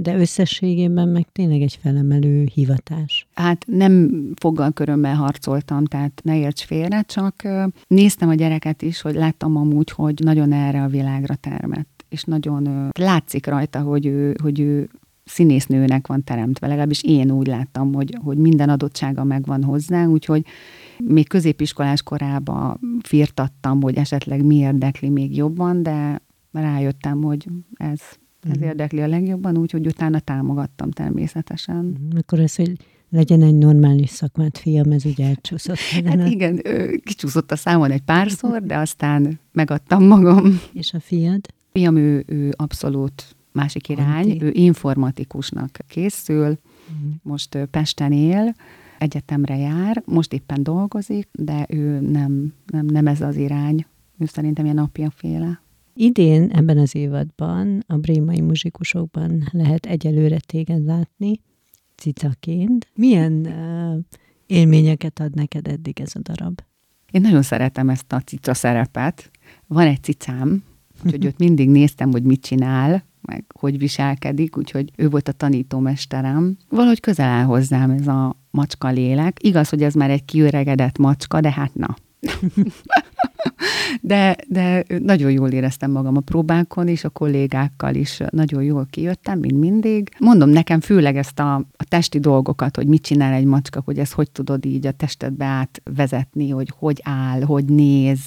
De 0.00 0.16
összességében 0.16 1.08
meg 1.08 1.26
tényleg 1.32 1.60
egy 1.60 1.78
felemelő 1.82 2.48
hivatás. 2.54 3.26
Hát 3.34 3.64
nem 3.66 4.10
foggal 4.34 4.72
körömmel 4.72 5.14
harcoltam, 5.14 5.84
tehát 5.84 6.20
ne 6.24 6.38
érts 6.38 6.64
félre, 6.64 7.02
csak 7.02 7.42
néztem 7.86 8.28
a 8.28 8.34
gyereket 8.34 8.82
is, 8.82 9.00
hogy 9.00 9.14
láttam 9.14 9.56
amúgy, 9.56 9.90
hogy 9.90 10.20
nagyon 10.24 10.52
erre 10.52 10.82
a 10.82 10.88
világra 10.88 11.34
termett, 11.34 12.04
és 12.08 12.24
nagyon 12.24 12.90
látszik 12.98 13.46
rajta, 13.46 13.80
hogy 13.80 14.06
ő, 14.06 14.34
hogy 14.42 14.60
ő 14.60 14.88
színésznőnek 15.24 16.06
van 16.06 16.24
teremtve, 16.24 16.66
legalábbis 16.66 17.02
én 17.02 17.30
úgy 17.30 17.46
láttam, 17.46 17.94
hogy, 17.94 18.18
hogy 18.22 18.36
minden 18.36 18.68
adottsága 18.68 19.24
megvan 19.24 19.64
hozzá, 19.64 20.06
úgyhogy 20.06 20.44
még 20.98 21.28
középiskolás 21.28 22.02
korában 22.02 22.80
firtattam, 23.02 23.82
hogy 23.82 23.96
esetleg 23.96 24.44
mi 24.44 24.56
érdekli 24.56 25.08
még 25.08 25.36
jobban, 25.36 25.82
de 25.82 26.22
rájöttem, 26.52 27.22
hogy 27.22 27.46
ez, 27.74 28.00
ez 28.50 28.58
mm. 28.58 28.62
érdekli 28.62 29.00
a 29.00 29.06
legjobban, 29.06 29.56
úgyhogy 29.56 29.86
utána 29.86 30.20
támogattam 30.20 30.90
természetesen. 30.90 31.84
Mm, 31.84 32.18
akkor 32.18 32.38
ez, 32.38 32.54
hogy 32.54 32.76
legyen 33.10 33.42
egy 33.42 33.54
normális 33.54 34.10
szakmát, 34.10 34.58
fiam, 34.58 34.90
ez 34.90 35.04
ugye 35.04 35.26
elcsúszott. 35.26 35.76
Hát 36.04 36.28
igen, 36.28 36.62
kicsúszott 37.04 37.52
a 37.52 37.56
számon 37.56 37.90
egy 37.90 38.02
párszor, 38.02 38.62
de 38.62 38.76
aztán 38.76 39.40
megadtam 39.52 40.04
magam. 40.04 40.60
És 40.72 40.92
a 40.92 41.00
fiad? 41.00 41.46
Fiam, 41.72 41.96
ő, 41.96 42.24
ő 42.26 42.52
abszolút 42.56 43.36
másik 43.52 43.88
irány, 43.88 44.30
Anti. 44.30 44.42
ő 44.42 44.50
informatikusnak 44.52 45.78
készül, 45.88 46.42
uh-huh. 46.48 47.14
most 47.22 47.58
Pesten 47.70 48.12
él, 48.12 48.54
egyetemre 48.98 49.56
jár, 49.56 50.02
most 50.06 50.32
éppen 50.32 50.62
dolgozik, 50.62 51.28
de 51.32 51.66
ő 51.68 52.00
nem, 52.00 52.52
nem, 52.66 52.86
nem 52.86 53.06
ez 53.06 53.20
az 53.20 53.36
irány. 53.36 53.86
ő 54.18 54.24
szerintem 54.24 54.64
ilyen 54.64 54.78
apjaféle. 54.78 55.60
Idén 55.94 56.50
ebben 56.50 56.78
az 56.78 56.94
évadban 56.94 57.84
a 57.86 57.96
brémai 57.96 58.40
muzsikusokban 58.40 59.48
lehet 59.50 59.86
egyelőre 59.86 60.38
téged 60.38 60.84
látni, 60.84 61.40
cicaként. 61.96 62.90
Milyen 62.94 63.32
uh, 63.32 64.04
élményeket 64.46 65.20
ad 65.20 65.34
neked 65.34 65.68
eddig 65.68 66.00
ez 66.00 66.12
a 66.14 66.18
darab? 66.18 66.60
Én 67.10 67.20
nagyon 67.20 67.42
szeretem 67.42 67.88
ezt 67.88 68.12
a 68.12 68.20
cica 68.20 68.54
szerepet. 68.54 69.30
Van 69.66 69.86
egy 69.86 70.02
cicám, 70.02 70.64
úgyhogy 71.04 71.26
ott 71.26 71.38
mindig 71.38 71.70
néztem, 71.70 72.10
hogy 72.10 72.22
mit 72.22 72.40
csinál, 72.40 73.04
meg 73.20 73.44
hogy 73.58 73.78
viselkedik, 73.78 74.56
úgyhogy 74.56 74.90
ő 74.96 75.08
volt 75.08 75.28
a 75.28 75.32
tanítómesterem. 75.32 76.56
Valahogy 76.68 77.00
közel 77.00 77.28
áll 77.28 77.44
hozzám 77.44 77.90
ez 77.90 78.06
a 78.06 78.36
macska 78.50 78.88
lélek. 78.88 79.36
Igaz, 79.42 79.68
hogy 79.68 79.82
ez 79.82 79.94
már 79.94 80.10
egy 80.10 80.24
kiöregedett 80.24 80.98
macska, 80.98 81.40
de 81.40 81.50
hát 81.52 81.74
na. 81.74 81.96
de, 84.00 84.36
de 84.48 84.84
nagyon 84.98 85.30
jól 85.30 85.48
éreztem 85.48 85.90
magam 85.90 86.16
a 86.16 86.20
próbákon, 86.20 86.88
és 86.88 87.04
a 87.04 87.08
kollégákkal 87.08 87.94
is 87.94 88.20
nagyon 88.30 88.62
jól 88.62 88.86
kijöttem, 88.90 89.38
mint 89.38 89.58
mindig. 89.58 90.08
Mondom 90.18 90.48
nekem 90.48 90.80
főleg 90.80 91.16
ezt 91.16 91.38
a, 91.38 91.54
a 91.54 91.84
testi 91.88 92.18
dolgokat, 92.18 92.76
hogy 92.76 92.86
mit 92.86 93.02
csinál 93.02 93.32
egy 93.32 93.44
macska, 93.44 93.82
hogy 93.84 93.98
ezt 93.98 94.12
hogy 94.12 94.30
tudod 94.30 94.64
így 94.64 94.86
a 94.86 94.92
testedbe 94.92 95.44
átvezetni, 95.44 96.50
hogy 96.50 96.72
hogy 96.78 97.00
áll, 97.04 97.42
hogy 97.42 97.64
néz, 97.64 98.20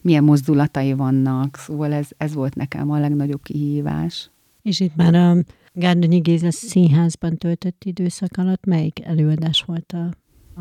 milyen 0.00 0.24
mozdulatai 0.24 0.92
vannak. 0.92 1.56
Szóval 1.56 1.92
ez, 1.92 2.08
ez 2.16 2.34
volt 2.34 2.54
nekem 2.54 2.90
a 2.90 2.98
legnagyobb 2.98 3.42
kihívás. 3.42 4.30
És 4.62 4.80
itt 4.80 4.96
már 4.96 5.14
a 5.14 5.36
Gárdonyi 5.72 6.18
Géza 6.18 6.50
színházban 6.50 7.36
töltött 7.36 7.84
időszak 7.84 8.36
alatt 8.36 8.64
melyik 8.64 9.04
előadás 9.04 9.62
volt 9.62 9.92
a, 9.92 10.10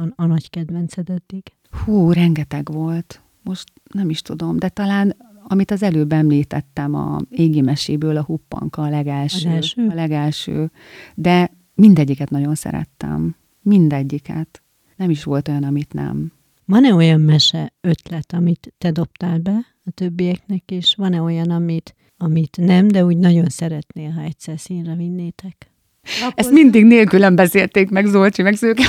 a, 0.01 0.13
a 0.15 0.25
nagy 0.25 0.49
kedvenced 0.49 1.09
eddig? 1.09 1.43
Hú, 1.85 2.11
rengeteg 2.11 2.71
volt. 2.71 3.21
Most 3.47 3.71
nem 3.93 4.09
is 4.09 4.21
tudom, 4.21 4.57
de 4.57 4.69
talán 4.69 5.15
amit 5.49 5.71
az 5.71 5.83
előbb 5.83 6.11
említettem, 6.11 6.93
a 6.93 7.19
égi 7.29 7.61
meséből 7.61 8.17
a 8.17 8.23
huppanka 8.23 8.81
a 8.81 8.89
legelső, 8.89 9.47
a 9.47 9.49
legelső. 9.49 9.87
a 9.87 9.93
legelső. 9.93 10.71
De 11.15 11.51
mindegyiket 11.75 12.29
nagyon 12.29 12.55
szerettem. 12.55 13.35
Mindegyiket. 13.61 14.61
Nem 14.95 15.09
is 15.09 15.23
volt 15.23 15.47
olyan, 15.47 15.63
amit 15.63 15.93
nem. 15.93 16.31
Van-e 16.65 16.93
olyan 16.93 17.21
mese 17.21 17.73
ötlet, 17.81 18.33
amit 18.33 18.73
te 18.77 18.91
dobtál 18.91 19.37
be 19.39 19.65
a 19.85 19.91
többieknek, 19.91 20.63
és 20.65 20.95
van-e 20.97 21.21
olyan, 21.21 21.49
amit, 21.49 21.95
amit 22.17 22.57
nem, 22.57 22.87
de 22.87 23.05
úgy 23.05 23.17
nagyon 23.17 23.49
szeretnél, 23.49 24.09
ha 24.09 24.21
egyszer 24.21 24.59
színre 24.59 24.95
vinnétek? 24.95 25.71
Akkor... 26.21 26.33
Ezt 26.35 26.51
mindig 26.51 26.85
nélkülem 26.85 27.35
beszélték 27.35 27.89
meg 27.89 28.05
Zolcsi, 28.05 28.41
meg 28.41 28.55
Szőke 28.55 28.83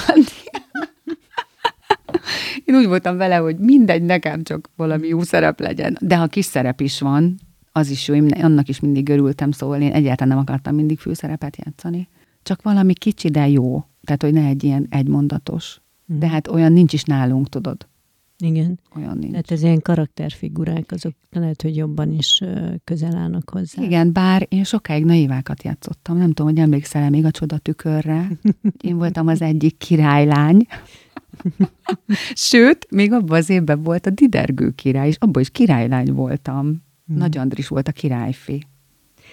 Én 2.65 2.75
úgy 2.75 2.87
voltam 2.87 3.17
vele, 3.17 3.37
hogy 3.37 3.59
mindegy, 3.59 4.03
nekem 4.03 4.43
csak 4.43 4.71
valami 4.77 5.09
jó 5.09 5.23
szerep 5.23 5.61
legyen. 5.61 5.97
De 6.01 6.17
ha 6.17 6.27
kis 6.27 6.45
szerep 6.45 6.81
is 6.81 7.01
van, 7.01 7.35
az 7.73 7.91
is 7.91 8.09
jó, 8.09 8.15
én 8.15 8.27
annak 8.29 8.69
is 8.69 8.81
mindig 8.81 9.09
örültem, 9.09 9.51
szóval 9.51 9.81
én 9.81 9.93
egyáltalán 9.93 10.35
nem 10.35 10.39
akartam 10.39 10.75
mindig 10.75 10.99
főszerepet 10.99 11.57
játszani. 11.65 12.09
Csak 12.43 12.63
valami 12.63 12.95
kicsi, 12.95 13.29
de 13.29 13.49
jó. 13.49 13.85
Tehát, 14.05 14.23
hogy 14.23 14.33
ne 14.33 14.47
egy 14.47 14.65
ilyen 14.65 14.87
egymondatos. 14.91 15.81
De 16.07 16.27
mhm. 16.27 16.35
hát 16.35 16.49
olyan 16.49 16.73
nincs 16.73 16.93
is 16.93 17.03
nálunk, 17.03 17.49
tudod. 17.49 17.89
Igen. 18.39 18.81
Olyan 18.97 19.19
nincs. 19.19 19.31
Tehát 19.31 19.51
ez 19.51 19.63
ilyen 19.63 19.81
karakterfigurák, 19.81 20.93
azok 20.93 21.13
lehet, 21.31 21.63
hogy 21.63 21.77
jobban 21.77 22.13
is 22.13 22.43
közel 22.85 23.17
állnak 23.17 23.51
hozzá. 23.51 23.83
Igen, 23.83 24.13
bár 24.13 24.47
én 24.49 24.65
sokáig 24.65 25.05
naivákat 25.05 25.63
játszottam. 25.63 26.17
Nem 26.17 26.33
tudom, 26.33 26.53
hogy 26.53 26.63
emlékszel 26.63 27.11
még 27.11 27.25
a 27.25 27.31
csodatükörre. 27.31 28.29
Én 28.89 28.97
voltam 28.97 29.27
az 29.27 29.43
egyik 29.43 29.77
királylány. 29.77 30.67
Sőt, 32.35 32.87
még 32.91 33.13
abban 33.13 33.39
az 33.39 33.51
évben 33.51 33.83
volt 33.83 34.07
a 34.07 34.11
Didergő 34.11 34.71
király, 34.71 35.09
és 35.09 35.17
abban 35.19 35.43
is 35.43 35.51
királylány 35.51 36.13
voltam. 36.13 36.67
Hmm. 37.07 37.17
Nagy 37.17 37.39
Andris 37.39 37.69
volt 37.69 37.89
a 37.89 37.93
királyfi. 37.93 38.67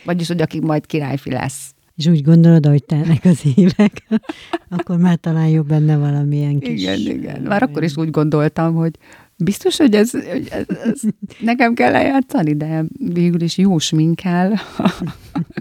Vagyis, 0.06 0.28
hogy 0.28 0.42
aki 0.42 0.60
majd 0.60 0.86
királyfi 0.86 1.32
lesz. 1.32 1.74
És 1.96 2.06
úgy 2.06 2.22
gondolod, 2.22 2.66
hogy 2.66 2.84
telnek 2.84 3.26
az 3.26 3.42
évek, 3.56 4.08
akkor 4.78 4.98
már 4.98 5.16
talán 5.16 5.48
jobb 5.48 5.68
benne 5.68 5.98
valamilyen 5.98 6.60
kis... 6.60 6.82
Igen, 6.82 7.00
igen. 7.00 7.42
Már 7.42 7.64
akkor 7.64 7.84
is 7.84 7.98
úgy 7.98 8.10
gondoltam, 8.10 8.76
hogy 8.76 8.92
biztos, 9.38 9.78
hogy 9.78 9.94
ez, 9.94 10.12
hogy 10.12 10.48
ez, 10.52 10.66
ez 10.84 11.02
nekem 11.40 11.74
kell 11.74 11.92
lejátszani, 11.92 12.56
de 12.56 12.86
végül 12.98 13.42
is 13.42 13.58
jó 13.58 13.78
sminkel, 13.78 14.60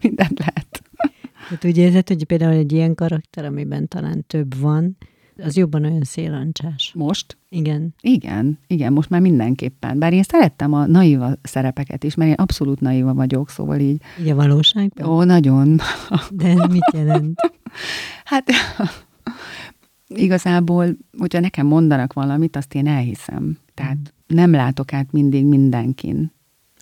mindent 0.03 0.39
lehet. 0.39 0.83
Hát 1.49 1.65
úgy 1.65 1.79
érzed, 1.79 2.09
hogy 2.09 2.25
például 2.25 2.53
egy 2.53 2.73
ilyen 2.73 2.95
karakter, 2.95 3.45
amiben 3.45 3.89
talán 3.89 4.25
több 4.27 4.59
van, 4.59 4.97
az 5.37 5.57
jobban 5.57 5.85
olyan 5.85 6.03
szélancsás. 6.03 6.93
Most? 6.95 7.37
Igen. 7.49 7.95
Igen, 8.01 8.59
igen, 8.67 8.93
most 8.93 9.11
már 9.11 9.21
mindenképpen. 9.21 9.99
Bár 9.99 10.13
én 10.13 10.23
szerettem 10.23 10.73
a 10.73 10.87
naiva 10.87 11.33
szerepeket 11.43 12.05
is, 12.05 12.15
mert 12.15 12.31
én 12.31 12.37
abszolút 12.37 12.81
naiva 12.81 13.15
vagyok, 13.15 13.49
szóval 13.49 13.79
így. 13.79 14.03
Így 14.21 14.29
a 14.29 14.35
valóságban? 14.35 15.09
Ó, 15.09 15.23
nagyon. 15.23 15.79
De 16.31 16.49
ez 16.49 16.71
mit 16.71 16.91
jelent? 16.93 17.41
hát 18.25 18.51
igazából, 20.07 20.97
hogyha 21.19 21.41
nekem 21.41 21.67
mondanak 21.67 22.13
valamit, 22.13 22.57
azt 22.57 22.75
én 22.75 22.87
elhiszem. 22.87 23.59
Tehát 23.75 23.97
mm. 23.97 24.37
nem 24.37 24.51
látok 24.51 24.93
át 24.93 25.13
mindig 25.13 25.45
mindenkin. 25.45 26.33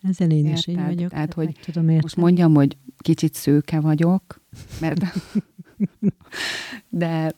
Ezzel 0.02 0.30
én 0.30 0.46
is 0.46 0.66
így 0.66 0.84
vagyok. 0.84 1.10
Tehát, 1.10 1.32
hogy 1.32 1.58
tudom 1.64 1.84
most 1.84 2.16
mondjam, 2.16 2.54
hogy 2.54 2.76
kicsit 2.98 3.34
szőke 3.34 3.80
vagyok, 3.80 4.40
mert 4.80 5.04
de, 6.88 7.32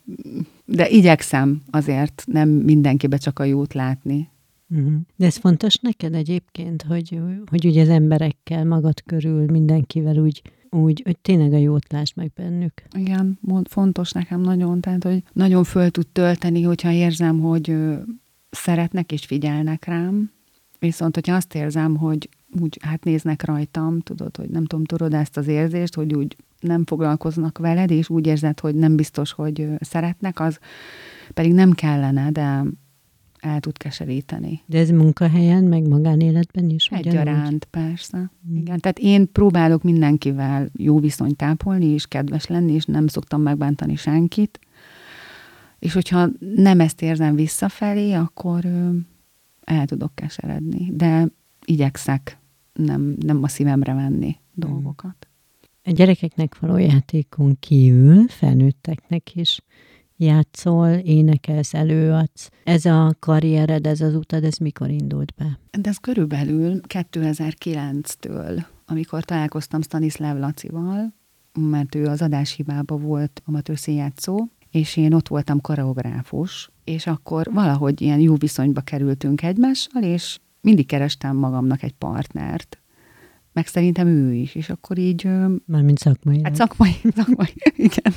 de 0.65 0.89
igyekszem 0.89 1.63
azért 1.71 2.25
nem 2.27 2.49
mindenkibe 2.49 3.17
csak 3.17 3.39
a 3.39 3.45
jót 3.45 3.75
látni. 3.75 4.29
Uh-huh. 4.69 4.95
De 5.17 5.27
ez 5.27 5.37
fontos 5.37 5.77
neked 5.77 6.15
egyébként, 6.15 6.83
hogy, 6.83 7.21
hogy 7.51 7.67
ugye 7.67 7.83
az 7.83 7.89
emberekkel 7.89 8.65
magad 8.65 9.03
körül 9.03 9.45
mindenkivel 9.45 10.17
úgy, 10.17 10.43
úgy, 10.71 11.03
hogy 11.05 11.19
tényleg 11.19 11.53
a 11.53 11.57
jót 11.57 11.93
láss 11.93 12.13
meg 12.15 12.33
bennük. 12.35 12.73
Igen, 12.97 13.39
fontos 13.65 14.13
nekem 14.13 14.41
nagyon, 14.41 14.81
tehát 14.81 15.05
hogy 15.05 15.23
nagyon 15.33 15.65
föl 15.65 15.91
tud 15.91 16.07
tölteni, 16.07 16.63
hogyha 16.63 16.91
érzem, 16.91 17.41
hogy 17.41 17.77
szeretnek 18.51 19.13
és 19.13 19.25
figyelnek 19.25 19.85
rám, 19.85 20.33
viszont 20.79 21.15
hogyha 21.15 21.35
azt 21.35 21.55
érzem, 21.55 21.97
hogy 21.97 22.29
úgy 22.61 22.79
hát 22.83 23.05
néznek 23.05 23.45
rajtam, 23.45 24.01
tudod, 24.01 24.37
hogy 24.37 24.49
nem 24.49 24.65
tudom, 24.65 24.85
tudod 24.85 25.15
ezt 25.15 25.37
az 25.37 25.47
érzést, 25.47 25.95
hogy 25.95 26.15
úgy 26.15 26.37
nem 26.65 26.85
foglalkoznak 26.85 27.59
veled, 27.59 27.91
és 27.91 28.09
úgy 28.09 28.27
érzed, 28.27 28.61
hogy 28.61 28.75
nem 28.75 28.97
biztos, 28.97 29.33
hogy 29.33 29.69
szeretnek, 29.81 30.41
az 30.41 30.59
pedig 31.35 31.53
nem 31.53 31.73
kellene, 31.73 32.31
de 32.31 32.65
el 33.45 33.61
tud 33.61 33.77
keseríteni. 33.77 34.63
De 34.67 34.79
ez 34.79 34.91
munkahelyen, 34.91 35.65
meg 35.65 35.89
magánéletben 35.89 36.71
is? 36.71 36.87
Egyaránt, 36.87 37.65
persze. 37.65 38.19
Mm. 38.19 38.57
Igen, 38.57 38.81
tehát 38.81 38.99
én 38.99 39.33
próbálok 39.33 39.83
mindenkivel 39.83 40.69
jó 40.77 40.99
viszonyt 41.01 41.37
tápolni, 41.37 41.87
és 41.87 42.07
kedves 42.07 42.47
lenni, 42.47 42.73
és 42.73 42.85
nem 42.85 43.07
szoktam 43.07 43.43
megbántani 43.43 43.97
senkit. 43.97 44.59
És 45.79 45.93
hogyha 45.93 46.29
nem 46.55 46.81
ezt 46.81 47.03
érzem 47.03 47.35
visszafelé, 47.35 48.13
akkor 48.13 48.65
el 49.65 49.87
tudok 49.87 50.15
keseredni. 50.15 50.91
De 50.93 51.29
igyekszek 51.65 52.39
nem, 52.73 53.17
nem 53.21 53.43
a 53.43 53.49
szívemre 53.49 53.95
venni 53.95 54.37
dolgokat. 54.55 55.29
A 55.87 55.91
gyerekeknek 55.91 56.59
való 56.59 56.77
játékon 56.77 57.57
kívül 57.61 58.29
felnőtteknek 58.29 59.35
is 59.35 59.61
játszol, 60.17 60.89
énekelsz, 60.89 61.75
előadsz. 61.75 62.51
Ez 62.65 62.85
a 62.85 63.15
karriered, 63.19 63.87
ez 63.87 64.01
az 64.01 64.15
utad, 64.15 64.45
ez 64.45 64.57
mikor 64.57 64.91
indult 64.91 65.35
be? 65.37 65.59
De 65.81 65.89
ez 65.89 65.97
körülbelül 65.97 66.81
2009-től, 66.89 68.65
amikor 68.87 69.25
találkoztam 69.25 69.83
Stanislav 69.83 70.39
Lacival, 70.39 71.15
mert 71.59 71.95
ő 71.95 72.05
az 72.05 72.23
adáshibába 72.23 72.97
volt 72.97 73.43
amatőr 73.45 73.79
színjátszó, 73.79 74.47
és 74.71 74.97
én 74.97 75.13
ott 75.13 75.29
voltam 75.29 75.61
koreográfus, 75.61 76.71
és 76.85 77.07
akkor 77.07 77.51
valahogy 77.53 78.01
ilyen 78.01 78.21
jó 78.21 78.35
viszonyba 78.35 78.81
kerültünk 78.81 79.43
egymással, 79.43 80.03
és 80.03 80.39
mindig 80.61 80.87
kerestem 80.87 81.37
magamnak 81.37 81.83
egy 81.83 81.93
partnert, 81.93 82.79
meg 83.55 83.67
szerintem 83.67 84.07
ő 84.07 84.33
is, 84.33 84.55
és 84.55 84.71
akkor 84.71 84.99
így... 84.99 85.29
Mármint 85.67 85.99
szakmai. 85.99 86.41
Hát 86.43 86.55
szakmai, 86.55 86.95
szakmai, 87.17 87.55
igen. 87.77 88.15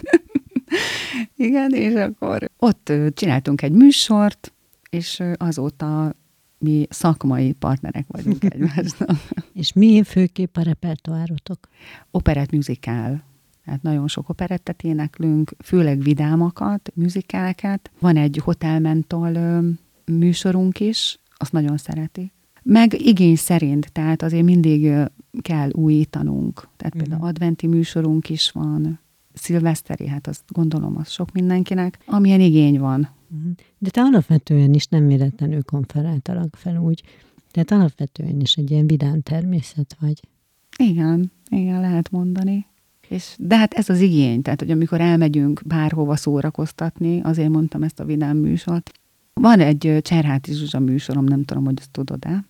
igen, 1.35 1.71
és 1.71 1.93
akkor 1.93 2.49
ott 2.57 2.91
csináltunk 3.13 3.61
egy 3.61 3.71
műsort, 3.71 4.53
és 4.89 5.23
azóta 5.35 6.15
mi 6.57 6.85
szakmai 6.89 7.51
partnerek 7.51 8.05
vagyunk 8.07 8.43
egymásnak. 8.53 9.09
és 9.53 9.73
mi 9.73 10.03
főképp 10.03 10.57
a 10.57 10.61
repertoárotok? 10.61 11.67
Operett 12.11 12.51
muzikál. 12.51 13.23
Hát 13.65 13.81
nagyon 13.81 14.07
sok 14.07 14.29
operettet 14.29 14.83
éneklünk, 14.83 15.51
főleg 15.63 16.01
vidámakat, 16.01 16.91
műzikáleket. 16.95 17.91
Van 17.99 18.17
egy 18.17 18.39
Hotel 18.43 18.79
Mentol 18.79 19.61
műsorunk 20.05 20.79
is, 20.79 21.19
azt 21.35 21.51
nagyon 21.51 21.77
szereti. 21.77 22.31
Meg 22.69 23.01
igény 23.01 23.35
szerint, 23.35 23.91
tehát 23.91 24.21
azért 24.21 24.43
mindig 24.43 24.93
kell 25.41 25.69
újítanunk. 25.71 26.53
Tehát 26.77 26.95
uh-huh. 26.95 27.01
például 27.01 27.29
adventi 27.29 27.67
műsorunk 27.67 28.29
is 28.29 28.51
van, 28.51 28.99
szilveszteri, 29.33 30.07
hát 30.07 30.27
azt 30.27 30.43
gondolom, 30.47 30.97
az 30.97 31.09
sok 31.09 31.31
mindenkinek, 31.31 31.99
amilyen 32.05 32.39
igény 32.39 32.79
van. 32.79 33.09
Uh-huh. 33.29 33.51
De 33.77 33.89
te 33.89 34.01
alapvetően 34.01 34.73
is 34.73 34.85
nem 34.85 35.07
véletlenül 35.07 35.63
konferáltalak 35.63 36.55
fel 36.55 36.77
úgy, 36.77 37.03
Tehát 37.51 37.71
alapvetően 37.71 38.39
is 38.39 38.53
egy 38.53 38.71
ilyen 38.71 38.87
vidám 38.87 39.21
természet 39.21 39.97
vagy. 39.99 40.19
Igen, 40.77 41.31
igen, 41.49 41.81
lehet 41.81 42.11
mondani. 42.11 42.65
És, 43.07 43.35
de 43.39 43.57
hát 43.57 43.73
ez 43.73 43.89
az 43.89 43.99
igény, 43.99 44.41
tehát 44.41 44.59
hogy 44.59 44.71
amikor 44.71 45.01
elmegyünk 45.01 45.61
bárhova 45.65 46.15
szórakoztatni, 46.15 47.21
azért 47.21 47.49
mondtam 47.49 47.83
ezt 47.83 47.99
a 47.99 48.05
vidám 48.05 48.37
műsort. 48.37 48.91
Van 49.33 49.59
egy 49.59 49.97
Cserháti 50.01 50.53
Zsuzsa 50.53 50.79
műsorom, 50.79 51.23
nem 51.23 51.43
tudom, 51.43 51.65
hogy 51.65 51.77
ezt 51.79 51.91
tudod-e, 51.91 52.45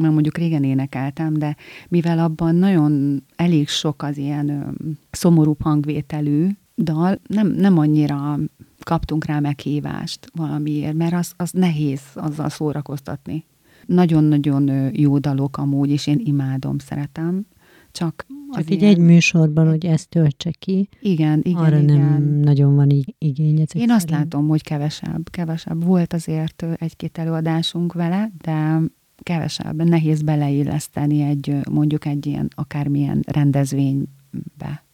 mert 0.00 0.12
mondjuk 0.12 0.38
régen 0.38 0.64
énekeltem, 0.64 1.34
de 1.34 1.56
mivel 1.88 2.18
abban 2.18 2.54
nagyon 2.54 3.22
elég 3.36 3.68
sok 3.68 4.02
az 4.02 4.16
ilyen 4.16 4.48
ö, 4.48 4.68
szomorú 5.10 5.56
hangvételű 5.60 6.48
dal, 6.76 7.20
nem, 7.26 7.46
nem 7.46 7.78
annyira 7.78 8.38
kaptunk 8.82 9.24
rá 9.24 9.40
meghívást 9.40 10.30
valamiért, 10.34 10.94
mert 10.94 11.12
az, 11.12 11.32
az 11.36 11.50
nehéz 11.50 12.00
azzal 12.14 12.48
szórakoztatni. 12.48 13.44
Nagyon-nagyon 13.86 14.90
jó 14.92 15.18
dalok 15.18 15.56
amúgy, 15.56 15.90
és 15.90 16.06
én 16.06 16.20
imádom, 16.24 16.78
szeretem. 16.78 17.46
Csak, 17.92 18.26
Csak 18.52 18.70
így 18.70 18.80
ilyen... 18.80 18.94
egy 18.94 18.98
műsorban, 18.98 19.68
hogy 19.68 19.86
ezt 19.86 20.08
töltse 20.08 20.50
ki. 20.50 20.88
Igen, 21.00 21.40
igen, 21.42 21.62
Arra 21.62 21.78
igen. 21.78 21.98
nem 21.98 22.22
nagyon 22.22 22.74
van 22.74 22.90
így 22.90 23.14
igény. 23.18 23.60
Ezek 23.60 23.82
Én 23.82 23.90
azt 23.90 24.08
szerint. 24.08 24.20
látom, 24.32 24.48
hogy 24.48 24.62
kevesebb, 24.62 25.30
kevesebb. 25.30 25.84
Volt 25.84 26.12
azért 26.12 26.66
egy-két 26.76 27.18
előadásunk 27.18 27.92
vele, 27.92 28.32
de 28.42 28.80
kevesebb. 29.22 29.82
Nehéz 29.82 30.22
beleilleszteni 30.22 31.20
egy, 31.22 31.56
mondjuk 31.70 32.04
egy 32.04 32.26
ilyen 32.26 32.48
akármilyen 32.54 33.22
rendezvénybe. 33.26 34.84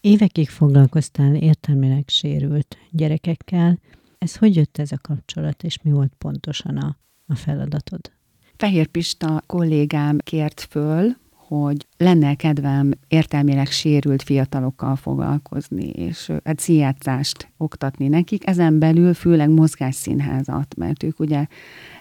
Évekig 0.00 0.48
foglalkoztál 0.48 1.34
értelmileg 1.34 2.04
sérült 2.06 2.76
gyerekekkel. 2.90 3.78
Ez 4.18 4.36
hogy 4.36 4.56
jött 4.56 4.78
ez 4.78 4.92
a 4.92 4.98
kapcsolat, 5.02 5.62
és 5.62 5.82
mi 5.82 5.90
volt 5.90 6.12
pontosan 6.18 6.76
a, 6.76 6.96
a 7.26 7.34
feladatod? 7.34 8.12
Fehér 8.56 8.86
Pista 8.86 9.42
kollégám 9.46 10.18
kért 10.18 10.60
föl, 10.60 11.16
hogy 11.48 11.86
lenne 11.96 12.34
kedvem 12.34 12.90
értelmileg 13.08 13.66
sérült 13.66 14.22
fiatalokkal 14.22 14.96
foglalkozni, 14.96 15.88
és 15.88 16.32
egy 16.42 16.58
szijátszást 16.58 17.48
oktatni 17.56 18.08
nekik, 18.08 18.46
ezen 18.46 18.78
belül 18.78 19.14
főleg 19.14 19.50
mozgásszínházat, 19.50 20.74
mert 20.76 21.02
ők 21.02 21.20
ugye 21.20 21.46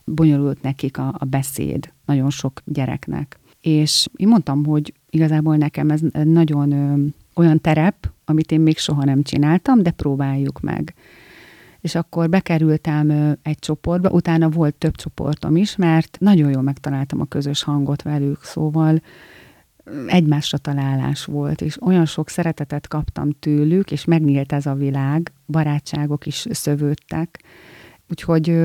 bonyolult 0.03 0.61
nekik 0.61 0.97
a, 0.97 1.15
a 1.17 1.25
beszéd 1.25 1.93
nagyon 2.05 2.29
sok 2.29 2.61
gyereknek. 2.65 3.39
És 3.61 4.07
én 4.15 4.27
mondtam, 4.27 4.65
hogy 4.65 4.93
igazából 5.09 5.55
nekem 5.55 5.89
ez 5.89 6.01
nagyon 6.23 6.71
ö, 6.71 7.05
olyan 7.33 7.61
terep, 7.61 8.11
amit 8.25 8.51
én 8.51 8.61
még 8.61 8.77
soha 8.77 9.03
nem 9.03 9.23
csináltam, 9.23 9.83
de 9.83 9.91
próbáljuk 9.91 10.59
meg. 10.59 10.93
És 11.81 11.95
akkor 11.95 12.29
bekerültem 12.29 13.35
egy 13.41 13.59
csoportba, 13.59 14.09
utána 14.09 14.49
volt 14.49 14.75
több 14.75 14.95
csoportom 14.95 15.55
is, 15.55 15.75
mert 15.75 16.17
nagyon 16.19 16.51
jól 16.51 16.61
megtaláltam 16.61 17.21
a 17.21 17.25
közös 17.25 17.63
hangot 17.63 18.01
velük, 18.01 18.43
szóval 18.43 19.01
egymásra 20.07 20.57
találás 20.57 21.25
volt, 21.25 21.61
és 21.61 21.81
olyan 21.81 22.05
sok 22.05 22.29
szeretetet 22.29 22.87
kaptam 22.87 23.29
tőlük, 23.39 23.91
és 23.91 24.05
megnyílt 24.05 24.51
ez 24.51 24.65
a 24.65 24.73
világ, 24.73 25.31
barátságok 25.45 26.25
is 26.25 26.45
szövődtek, 26.49 27.43
úgyhogy 28.09 28.57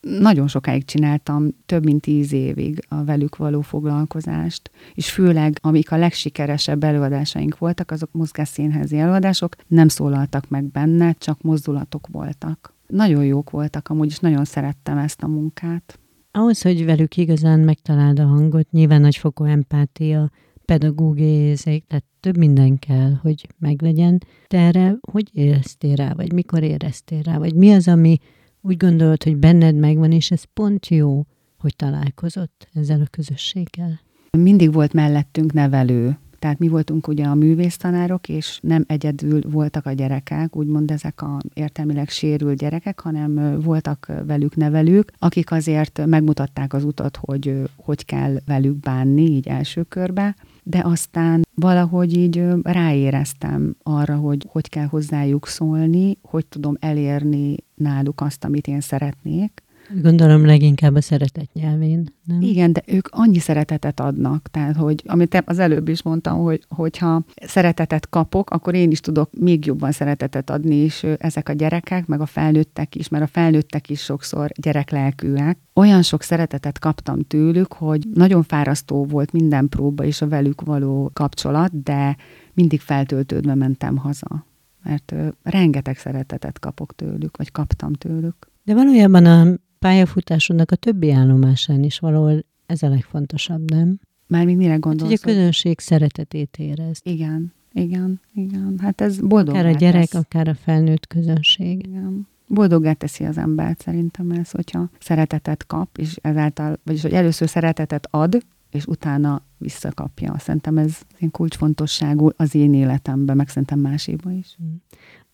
nagyon 0.00 0.48
sokáig 0.48 0.84
csináltam, 0.84 1.48
több 1.66 1.84
mint 1.84 2.00
tíz 2.00 2.32
évig 2.32 2.84
a 2.88 3.04
velük 3.04 3.36
való 3.36 3.60
foglalkozást, 3.60 4.70
és 4.94 5.10
főleg, 5.10 5.58
amik 5.60 5.92
a 5.92 5.96
legsikeresebb 5.96 6.84
előadásaink 6.84 7.58
voltak, 7.58 7.90
azok 7.90 8.12
mozgásszínházi 8.12 8.98
előadások, 8.98 9.56
nem 9.66 9.88
szólaltak 9.88 10.48
meg 10.48 10.64
benne, 10.64 11.12
csak 11.12 11.42
mozdulatok 11.42 12.06
voltak. 12.06 12.74
Nagyon 12.86 13.24
jók 13.24 13.50
voltak, 13.50 13.88
amúgy 13.88 14.06
is 14.06 14.18
nagyon 14.18 14.44
szerettem 14.44 14.98
ezt 14.98 15.22
a 15.22 15.26
munkát. 15.26 15.98
Ahhoz, 16.30 16.62
hogy 16.62 16.84
velük 16.84 17.16
igazán 17.16 17.60
megtaláld 17.60 18.18
a 18.18 18.26
hangot, 18.26 18.70
nyilván 18.70 19.00
nagyfokú 19.00 19.44
empátia, 19.44 20.30
pedagógiai 20.68 21.28
érzék, 21.28 21.84
tehát 21.86 22.04
több 22.20 22.36
minden 22.36 22.78
kell, 22.78 23.12
hogy 23.22 23.48
meglegyen. 23.58 24.18
Te 24.46 24.58
erre 24.58 24.96
hogy 25.12 25.28
éreztél 25.32 25.94
rá, 25.94 26.12
vagy 26.12 26.32
mikor 26.32 26.62
éreztél 26.62 27.22
rá, 27.22 27.38
vagy 27.38 27.54
mi 27.54 27.72
az, 27.72 27.88
ami 27.88 28.18
úgy 28.60 28.76
gondolod, 28.76 29.22
hogy 29.22 29.36
benned 29.36 29.74
megvan, 29.74 30.12
és 30.12 30.30
ez 30.30 30.42
pont 30.44 30.88
jó, 30.88 31.26
hogy 31.58 31.76
találkozott 31.76 32.68
ezzel 32.74 33.00
a 33.00 33.06
közösséggel? 33.10 34.00
Mindig 34.30 34.72
volt 34.72 34.92
mellettünk 34.92 35.52
nevelő, 35.52 36.18
tehát 36.38 36.58
mi 36.58 36.68
voltunk 36.68 37.08
ugye 37.08 37.24
a 37.24 37.34
művésztanárok, 37.34 38.28
és 38.28 38.58
nem 38.62 38.84
egyedül 38.86 39.40
voltak 39.50 39.86
a 39.86 39.92
gyerekek, 39.92 40.56
úgymond 40.56 40.90
ezek 40.90 41.22
a 41.22 41.38
értelmileg 41.54 42.08
sérült 42.08 42.58
gyerekek, 42.58 43.00
hanem 43.00 43.60
voltak 43.60 44.12
velük 44.26 44.56
nevelők, 44.56 45.12
akik 45.18 45.50
azért 45.50 46.06
megmutatták 46.06 46.72
az 46.72 46.84
utat, 46.84 47.18
hogy 47.20 47.62
hogy 47.76 48.04
kell 48.04 48.36
velük 48.46 48.76
bánni, 48.76 49.22
így 49.22 49.48
első 49.48 49.82
körbe, 49.82 50.36
de 50.68 50.80
aztán 50.84 51.46
valahogy 51.54 52.16
így 52.16 52.44
ráéreztem 52.62 53.76
arra, 53.82 54.16
hogy 54.16 54.46
hogy 54.48 54.68
kell 54.68 54.86
hozzájuk 54.86 55.46
szólni, 55.46 56.18
hogy 56.22 56.46
tudom 56.46 56.76
elérni 56.80 57.56
náluk 57.74 58.20
azt, 58.20 58.44
amit 58.44 58.66
én 58.66 58.80
szeretnék, 58.80 59.62
Gondolom 60.02 60.46
leginkább 60.46 60.94
a 60.94 61.00
szeretet 61.00 61.52
nyelvén, 61.52 62.14
nem? 62.24 62.40
Igen, 62.40 62.72
de 62.72 62.82
ők 62.86 63.08
annyi 63.10 63.38
szeretetet 63.38 64.00
adnak, 64.00 64.48
tehát, 64.50 64.76
hogy 64.76 65.02
amit 65.06 65.42
az 65.46 65.58
előbb 65.58 65.88
is 65.88 66.02
mondtam, 66.02 66.38
hogy 66.38 66.64
hogyha 66.68 67.24
szeretetet 67.46 68.08
kapok, 68.08 68.50
akkor 68.50 68.74
én 68.74 68.90
is 68.90 69.00
tudok 69.00 69.30
még 69.38 69.66
jobban 69.66 69.92
szeretetet 69.92 70.50
adni, 70.50 70.74
és 70.74 71.06
ezek 71.18 71.48
a 71.48 71.52
gyerekek, 71.52 72.06
meg 72.06 72.20
a 72.20 72.26
felnőttek 72.26 72.94
is, 72.94 73.08
mert 73.08 73.24
a 73.24 73.26
felnőttek 73.26 73.90
is 73.90 74.00
sokszor 74.00 74.50
gyereklelkűek. 74.60 75.58
Olyan 75.74 76.02
sok 76.02 76.22
szeretetet 76.22 76.78
kaptam 76.78 77.20
tőlük, 77.20 77.72
hogy 77.72 78.06
nagyon 78.14 78.42
fárasztó 78.42 79.04
volt 79.04 79.32
minden 79.32 79.68
próba 79.68 80.04
és 80.04 80.22
a 80.22 80.28
velük 80.28 80.60
való 80.60 81.10
kapcsolat, 81.12 81.82
de 81.82 82.16
mindig 82.54 82.80
feltöltődve 82.80 83.54
mentem 83.54 83.96
haza 83.96 84.46
mert 84.82 85.14
rengeteg 85.42 85.96
szeretetet 85.96 86.58
kapok 86.58 86.94
tőlük, 86.94 87.36
vagy 87.36 87.52
kaptam 87.52 87.92
tőlük. 87.92 88.34
De 88.64 88.74
valójában 88.74 89.24
a 89.24 89.58
pályafutásodnak 89.78 90.70
a 90.70 90.76
többi 90.76 91.10
állomásán 91.10 91.82
is 91.82 91.98
valahol 91.98 92.44
ez 92.66 92.82
a 92.82 92.88
legfontosabb, 92.88 93.70
nem? 93.70 94.00
Már 94.26 94.44
még 94.44 94.56
mire 94.56 94.76
gondolsz? 94.76 95.10
Hát, 95.10 95.20
hogy 95.22 95.32
a 95.32 95.34
közönség 95.34 95.78
szeretetét 95.78 96.56
érez. 96.58 97.00
Igen, 97.02 97.52
igen, 97.72 98.20
igen. 98.34 98.78
Hát 98.82 99.00
ez 99.00 99.20
boldog. 99.20 99.54
Akár 99.54 99.66
a 99.66 99.70
gyerek, 99.70 100.08
tesz. 100.08 100.20
akár 100.20 100.48
a 100.48 100.54
felnőtt 100.54 101.06
közönség. 101.06 101.86
Igen. 101.86 102.26
Boldoggá 102.46 102.92
teszi 102.92 103.24
az 103.24 103.38
embert 103.38 103.82
szerintem 103.82 104.30
ez, 104.30 104.50
hogyha 104.50 104.90
szeretetet 104.98 105.66
kap, 105.66 105.98
és 105.98 106.16
ezáltal, 106.22 106.78
vagyis 106.84 107.02
hogy 107.02 107.12
először 107.12 107.48
szeretetet 107.48 108.08
ad, 108.10 108.38
és 108.70 108.86
utána 108.86 109.42
visszakapja. 109.58 110.38
Szerintem 110.38 110.78
ez 110.78 110.98
én 111.18 111.30
kulcsfontosságú 111.30 112.28
az 112.36 112.54
én 112.54 112.74
életemben, 112.74 113.36
meg 113.36 113.48
szerintem 113.48 113.78
máséban 113.78 114.32
is. 114.32 114.56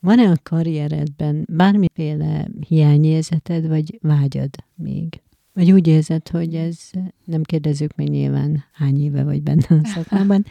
Van-e 0.05 0.31
a 0.31 0.37
karrieredben 0.43 1.47
bármiféle 1.53 2.49
hiányérzeted, 2.69 3.69
vagy 3.69 3.99
vágyad 4.03 4.51
még? 4.75 5.21
Vagy 5.53 5.73
úgy 5.73 5.87
érzed, 5.87 6.29
hogy 6.29 6.55
ez, 6.55 6.91
nem 7.25 7.43
kérdezzük 7.43 7.95
meg 7.97 8.09
nyilván 8.09 8.65
hány 8.73 9.03
éve 9.03 9.25
vagy 9.25 9.43
benne 9.43 9.67
a 9.69 9.87
szakmában, 9.95 10.45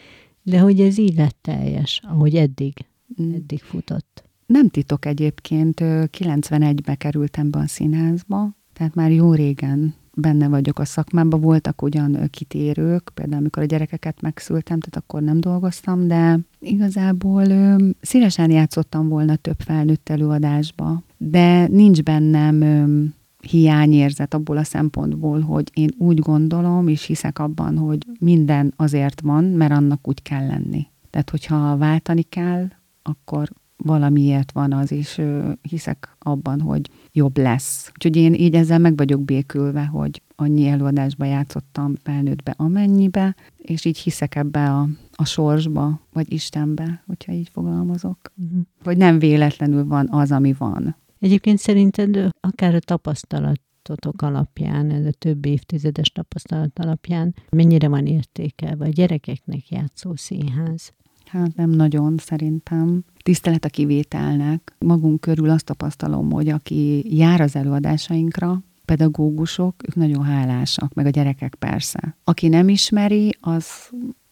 de 0.43 0.59
hogy 0.59 0.79
ez 0.79 0.97
így 0.97 1.15
lett 1.15 1.37
teljes, 1.41 2.01
ahogy 2.03 2.35
eddig, 2.35 2.73
mm. 3.21 3.33
eddig 3.33 3.59
futott. 3.59 4.23
Nem 4.45 4.69
titok 4.69 5.05
egyébként, 5.05 5.79
91-be 5.83 6.95
kerültem 6.95 7.51
be 7.51 7.59
a 7.59 7.67
színházba, 7.67 8.55
tehát 8.73 8.95
már 8.95 9.11
jó 9.11 9.33
régen 9.33 9.93
benne 10.15 10.47
vagyok 10.47 10.79
a 10.79 10.85
szakmában, 10.85 11.41
voltak 11.41 11.81
ugyan 11.81 12.29
kitérők, 12.29 13.11
például 13.13 13.39
amikor 13.39 13.63
a 13.63 13.65
gyerekeket 13.65 14.21
megszültem, 14.21 14.79
tehát 14.79 15.05
akkor 15.05 15.21
nem 15.21 15.39
dolgoztam, 15.39 16.07
de 16.07 16.39
igazából 16.59 17.45
ö, 17.45 17.87
szívesen 18.01 18.51
játszottam 18.51 19.07
volna 19.07 19.35
több 19.35 19.59
felnőtt 19.59 20.09
előadásba, 20.09 21.01
de 21.17 21.67
nincs 21.67 22.03
bennem 22.03 22.61
ö, 22.61 23.03
hiányérzet 23.47 24.33
abból 24.33 24.57
a 24.57 24.63
szempontból, 24.63 25.39
hogy 25.39 25.71
én 25.73 25.89
úgy 25.97 26.19
gondolom, 26.19 26.87
és 26.87 27.03
hiszek 27.03 27.39
abban, 27.39 27.77
hogy 27.77 28.05
minden 28.19 28.73
azért 28.75 29.21
van, 29.21 29.43
mert 29.43 29.71
annak 29.71 30.07
úgy 30.07 30.21
kell 30.21 30.47
lenni. 30.47 30.87
Tehát, 31.09 31.29
hogyha 31.29 31.77
váltani 31.77 32.21
kell, 32.21 32.67
akkor 33.01 33.49
valamiért 33.77 34.51
van 34.51 34.73
az, 34.73 34.91
és 34.91 35.21
hiszek 35.61 36.15
abban, 36.19 36.61
hogy 36.61 36.89
jobb 37.13 37.37
lesz. 37.37 37.91
Úgyhogy 37.93 38.15
én 38.15 38.33
így 38.33 38.55
ezzel 38.55 38.79
meg 38.79 38.97
vagyok 38.97 39.21
békülve, 39.21 39.85
hogy 39.85 40.21
annyi 40.35 40.67
előadásba 40.67 41.25
játszottam 41.25 41.95
felnőttbe 42.03 42.53
amennyibe, 42.57 43.35
és 43.57 43.85
így 43.85 43.97
hiszek 43.97 44.35
ebbe 44.35 44.71
a, 44.71 44.87
a 45.11 45.25
sorsba, 45.25 45.99
vagy 46.13 46.33
Istenbe, 46.33 47.03
hogyha 47.07 47.31
így 47.31 47.49
fogalmazok. 47.49 48.31
Uh-huh. 48.35 48.61
Hogy 48.83 48.97
nem 48.97 49.19
véletlenül 49.19 49.85
van 49.85 50.07
az, 50.11 50.31
ami 50.31 50.53
van. 50.57 50.95
Egyébként 51.19 51.57
szerinted 51.57 52.29
akár 52.39 52.75
a 52.75 52.79
tapasztalatotok 52.79 54.21
alapján, 54.21 54.89
ez 54.89 55.05
a 55.05 55.11
több 55.11 55.45
évtizedes 55.45 56.11
tapasztalat 56.11 56.79
alapján, 56.79 57.35
mennyire 57.49 57.87
van 57.87 58.05
értéke, 58.05 58.75
vagy 58.75 58.93
gyerekeknek 58.93 59.69
játszó 59.69 60.15
színház? 60.15 60.93
Hát 61.33 61.55
nem 61.55 61.69
nagyon 61.69 62.17
szerintem. 62.17 63.03
Tisztelet 63.23 63.65
a 63.65 63.69
kivételnek. 63.69 64.75
Magunk 64.79 65.19
körül 65.19 65.49
azt 65.49 65.65
tapasztalom, 65.65 66.31
hogy 66.31 66.49
aki 66.49 67.15
jár 67.17 67.41
az 67.41 67.55
előadásainkra, 67.55 68.61
pedagógusok, 68.85 69.75
ők 69.87 69.95
nagyon 69.95 70.23
hálásak, 70.23 70.93
meg 70.93 71.05
a 71.05 71.09
gyerekek 71.09 71.55
persze. 71.55 72.15
Aki 72.23 72.47
nem 72.47 72.69
ismeri, 72.69 73.37
az, 73.39 73.65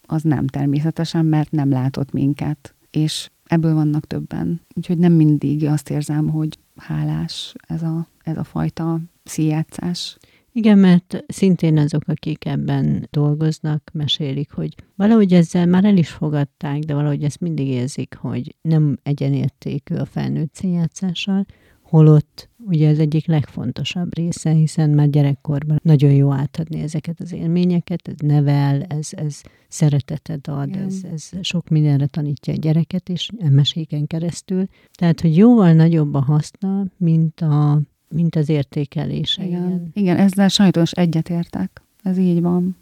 az 0.06 0.22
nem 0.22 0.48
természetesen, 0.48 1.26
mert 1.26 1.52
nem 1.52 1.70
látott 1.70 2.12
minket. 2.12 2.74
És 2.92 3.30
ebből 3.46 3.74
vannak 3.74 4.08
többen. 4.08 4.62
Úgyhogy 4.76 4.98
nem 4.98 5.14
mindig 5.14 5.66
azt 5.66 5.90
érzem, 5.90 6.30
hogy 6.30 6.58
hálás 6.76 7.54
ez 7.68 7.84
a, 7.84 8.08
ez 8.24 8.38
a 8.38 8.44
fajta 8.44 9.00
szíjátszás. 9.24 10.18
Igen, 10.54 10.78
mert 10.78 11.24
szintén 11.28 11.78
azok, 11.78 12.04
akik 12.08 12.46
ebben 12.46 13.08
dolgoznak, 13.12 13.90
mesélik, 13.94 14.52
hogy 14.52 14.76
valahogy 14.96 15.34
ezzel 15.34 15.66
már 15.66 15.86
el 15.86 15.98
is 15.98 16.10
fogadták, 16.10 16.80
de 16.80 16.94
valahogy 16.94 17.24
ezt 17.24 17.40
mindig 17.40 17.68
érzik, 17.68 18.16
hogy 18.16 18.56
nem 18.62 18.98
egyenértékű 19.04 19.96
a 19.96 20.06
felnőtt 20.06 20.56
színjátszással, 20.56 21.46
holott 21.92 22.50
ugye 22.58 22.90
ez 22.90 23.00
egyik 23.00 23.28
legfontosabb 23.28 24.16
része, 24.16 24.52
hiszen 24.52 24.90
már 24.90 25.10
gyerekkorban 25.10 25.80
nagyon 25.84 26.12
jó 26.12 26.32
átadni 26.32 26.82
ezeket 26.82 27.20
az 27.20 27.32
élményeket, 27.32 28.08
ez 28.08 28.16
nevel, 28.18 28.82
ez, 28.82 29.10
ez 29.12 29.42
szeretetet 29.68 30.48
ad, 30.48 30.76
ez, 30.76 30.96
ez 31.14 31.30
sok 31.42 31.70
mindenre 31.70 32.06
tanítja 32.06 32.54
a 32.54 32.58
gyereket, 32.58 33.10
és 33.10 33.30
meséken 33.50 34.08
keresztül. 34.08 34.66
Tehát, 34.92 35.22
hogy 35.22 35.38
jóval 35.38 35.74
nagyobb 35.74 36.14
a 36.14 36.22
haszna, 36.22 36.86
mint 36.98 37.42
a 37.42 37.82
mint 38.14 38.36
az 38.36 38.50
értékelése. 38.50 39.46
Igen, 39.46 39.66
igen. 39.66 39.92
igen 39.94 40.18
ezzel 40.18 40.48
sajnos 40.48 40.92
egyetértek. 40.92 41.82
Ez 42.04 42.18
így 42.18 42.42
van. 42.42 42.76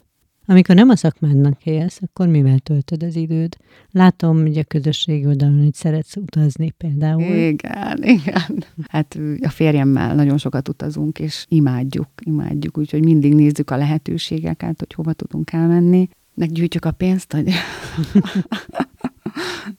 Amikor 0.46 0.76
nem 0.76 0.89
a 0.89 0.96
szakmádnak 0.96 1.65
élsz, 1.65 2.00
akkor 2.02 2.28
mivel 2.28 2.60
töltöd 2.60 3.04
az 3.04 3.15
időd? 3.15 3.58
Látom, 3.92 4.42
hogy 4.42 4.58
a 4.58 4.63
közösségi 4.63 5.26
oldalon, 5.26 5.63
hogy 5.63 5.74
szeretsz 5.74 6.15
utazni 6.15 6.72
például. 6.72 7.22
Igen, 7.22 8.04
igen. 8.04 8.63
Hát 8.88 9.20
a 9.42 9.50
férjemmel 9.50 10.15
nagyon 10.15 10.38
sokat 10.38 10.70
utazunk, 10.70 11.20
és 11.20 11.46
imádjuk, 11.48 12.08
imádjuk, 12.24 12.78
úgyhogy 12.78 13.04
mindig 13.04 13.34
nézzük 13.34 13.70
a 13.70 13.78
lehetőségeket, 13.78 14.80
hogy 14.80 14.94
hova 14.94 15.13
tudunk 15.13 15.52
elmenni. 15.52 16.10
Meggyűjtjük 16.34 16.86
a 16.86 16.92
pénzt, 16.92 17.34
hogy 17.34 17.50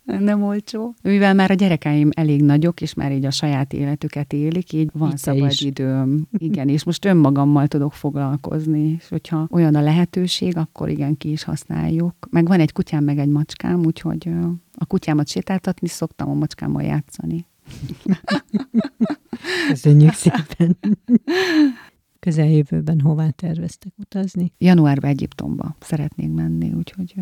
nem 0.05 0.43
olcsó. 0.43 0.95
Mivel 1.03 1.35
már 1.35 1.51
a 1.51 1.55
gyerekeim 1.55 2.09
elég 2.13 2.43
nagyok, 2.43 2.81
és 2.81 2.95
már 2.95 3.13
így 3.13 3.25
a 3.25 3.31
saját 3.31 3.73
életüket 3.73 4.33
élik, 4.33 4.73
így 4.73 4.91
van 4.93 5.11
Itt 5.11 5.17
szabad 5.17 5.51
is. 5.51 5.61
időm. 5.61 6.27
Igen, 6.39 6.69
és 6.69 6.85
most 6.85 7.05
önmagammal 7.05 7.67
tudok 7.67 7.93
foglalkozni, 7.93 8.89
és 8.99 9.09
hogyha 9.09 9.47
olyan 9.51 9.75
a 9.75 9.81
lehetőség, 9.81 10.57
akkor 10.57 10.89
igen, 10.89 11.17
ki 11.17 11.31
is 11.31 11.43
használjuk. 11.43 12.15
Meg 12.31 12.47
van 12.47 12.61
egy 12.61 12.73
kutyám, 12.73 13.05
meg 13.05 13.19
egy 13.19 13.29
macskám, 13.29 13.85
úgyhogy 13.85 14.29
a 14.75 14.87
kutyámat 14.87 15.29
sétáltatni 15.29 15.89
szoktam, 15.89 16.29
a 16.31 16.35
macskámmal 16.35 16.83
játszani. 16.83 17.47
Köszönjük 19.69 20.13
szépen! 20.13 20.77
Közeljövőben 22.21 23.01
hová 23.01 23.31
terveztek 23.31 23.93
utazni? 23.99 24.53
Januárban 24.59 25.11
Egyiptomba 25.11 25.77
szeretnénk 25.81 26.35
menni, 26.35 26.73
úgyhogy 26.73 27.15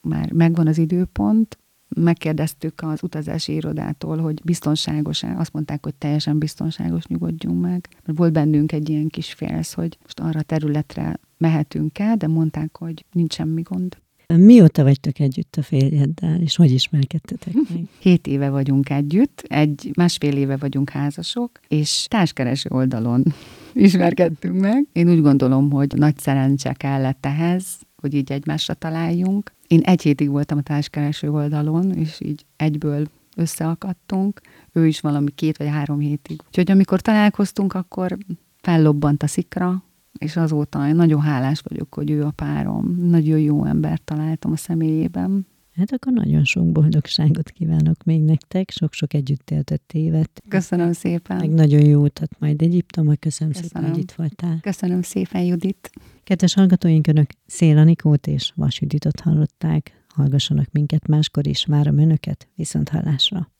már 0.00 0.32
megvan 0.32 0.66
az 0.66 0.78
időpont, 0.78 1.58
megkérdeztük 1.96 2.82
az 2.82 3.02
utazási 3.02 3.52
irodától, 3.52 4.18
hogy 4.18 4.40
biztonságos-e. 4.44 5.34
Azt 5.38 5.52
mondták, 5.52 5.84
hogy 5.84 5.94
teljesen 5.94 6.38
biztonságos, 6.38 7.06
nyugodjunk 7.06 7.60
meg. 7.60 7.88
Mert 8.04 8.18
volt 8.18 8.32
bennünk 8.32 8.72
egy 8.72 8.88
ilyen 8.88 9.08
kis 9.08 9.32
félsz, 9.32 9.72
hogy 9.72 9.98
most 10.02 10.20
arra 10.20 10.38
a 10.38 10.42
területre 10.42 11.20
mehetünk 11.38 11.98
el, 11.98 12.16
de 12.16 12.26
mondták, 12.26 12.76
hogy 12.76 13.04
nincs 13.12 13.34
semmi 13.34 13.62
gond. 13.62 13.96
Mióta 14.36 14.82
vagytok 14.82 15.18
együtt 15.18 15.56
a 15.56 15.62
férjeddel, 15.62 16.40
és 16.40 16.56
hogy 16.56 16.70
ismerkedtetek 16.70 17.54
meg? 17.68 17.84
Hét 17.98 18.26
éve 18.26 18.50
vagyunk 18.50 18.90
együtt, 18.90 19.44
egy 19.48 19.90
másfél 19.96 20.36
éve 20.36 20.56
vagyunk 20.56 20.90
házasok, 20.90 21.50
és 21.68 22.06
társkereső 22.08 22.68
oldalon 22.72 23.24
ismerkedtünk 23.72 24.60
meg. 24.60 24.86
Én 24.92 25.10
úgy 25.10 25.20
gondolom, 25.20 25.70
hogy 25.70 25.92
nagy 25.96 26.18
szerencse 26.18 26.72
kellett 26.72 27.26
ehhez, 27.26 27.64
hogy 28.00 28.14
így 28.14 28.32
egymásra 28.32 28.74
találjunk. 28.74 29.52
Én 29.66 29.80
egy 29.80 30.02
hétig 30.02 30.30
voltam 30.30 30.58
a 30.58 30.62
társkereső 30.62 31.30
oldalon, 31.30 31.92
és 31.92 32.20
így 32.20 32.44
egyből 32.56 33.06
összeakadtunk. 33.36 34.40
Ő 34.72 34.86
is 34.86 35.00
valami 35.00 35.30
két 35.30 35.56
vagy 35.56 35.68
három 35.68 35.98
hétig. 35.98 36.40
Úgyhogy 36.46 36.70
amikor 36.70 37.00
találkoztunk, 37.00 37.74
akkor 37.74 38.18
fellobbant 38.60 39.22
a 39.22 39.26
szikra, 39.26 39.82
és 40.18 40.36
azóta 40.36 40.92
nagyon 40.92 41.20
hálás 41.20 41.60
vagyok, 41.68 41.94
hogy 41.94 42.10
ő 42.10 42.24
a 42.24 42.30
párom. 42.30 42.96
Nagyon 43.00 43.38
jó 43.38 43.64
embert 43.64 44.02
találtam 44.02 44.52
a 44.52 44.56
személyében. 44.56 45.46
Hát 45.80 45.92
akkor 45.92 46.12
nagyon 46.12 46.44
sok 46.44 46.72
boldogságot 46.72 47.50
kívánok 47.50 48.04
még 48.04 48.22
nektek, 48.22 48.70
sok-sok 48.70 49.14
együtt 49.14 49.50
éltett 49.50 49.92
évet. 49.92 50.42
Köszönöm 50.48 50.92
szépen. 50.92 51.36
Meg 51.36 51.50
nagyon 51.50 51.80
jó 51.80 52.02
utat 52.02 52.38
majd 52.38 52.62
Egyiptomba. 52.62 53.14
Köszönöm, 53.16 53.52
Köszönöm 53.52 53.70
szépen, 53.72 53.90
hogy 53.90 54.02
itt 54.02 54.12
voltál. 54.12 54.58
Köszönöm 54.60 55.02
szépen, 55.02 55.42
Judit. 55.42 55.90
Kedves 56.24 56.54
hallgatóink, 56.54 57.06
Önök 57.06 57.30
Szél 57.46 57.78
Anikót 57.78 58.26
és 58.26 58.52
Vas 58.54 58.80
Juditot 58.80 59.20
hallották. 59.20 60.04
Hallgassanak 60.08 60.68
minket 60.72 61.06
máskor 61.06 61.46
is, 61.46 61.64
várom 61.64 61.98
Önöket, 61.98 62.48
viszont 62.54 62.88
hallásra. 62.88 63.50